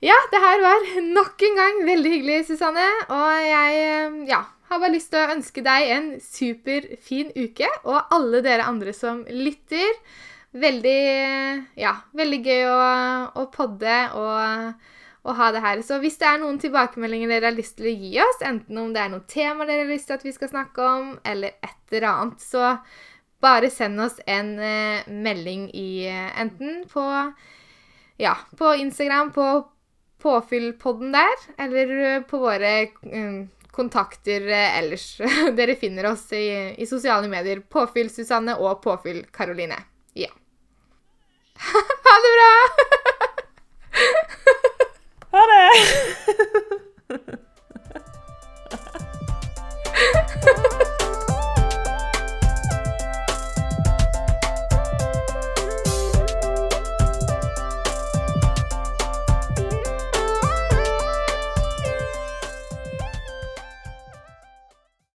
[0.00, 2.86] Ja, det her var nok en gang veldig hyggelig, Susanne.
[3.12, 4.38] Og jeg eh, ja,
[4.70, 9.26] har bare lyst til å ønske deg en superfin uke, og alle dere andre som
[9.28, 9.98] lytter.
[10.56, 11.02] Veldig,
[11.78, 12.78] ja, veldig gøy å,
[13.42, 14.86] å podde og,
[15.20, 15.82] og, ha det her.
[15.84, 18.94] Så hvis det er noen tilbakemeldinger dere har lyst til å gi oss, enten om
[18.94, 21.92] det er noen temaer dere har lyst til at vi skal snakke om, eller et
[21.92, 22.72] eller annet, så
[23.44, 27.04] bare send oss en uh, melding i enten på
[28.20, 29.46] ja, på Instagram, på
[30.20, 34.46] Påfyllpodden der, eller eh, på våre um, kontakter
[34.78, 35.18] ellers.
[35.56, 37.60] Dere finner oss i, i sosiale medier.
[37.60, 39.82] Påfyll-Susanne og Påfyll-Karoline.
[40.12, 40.32] Ja.
[42.06, 42.52] ha det bra!
[45.36, 45.70] ha det!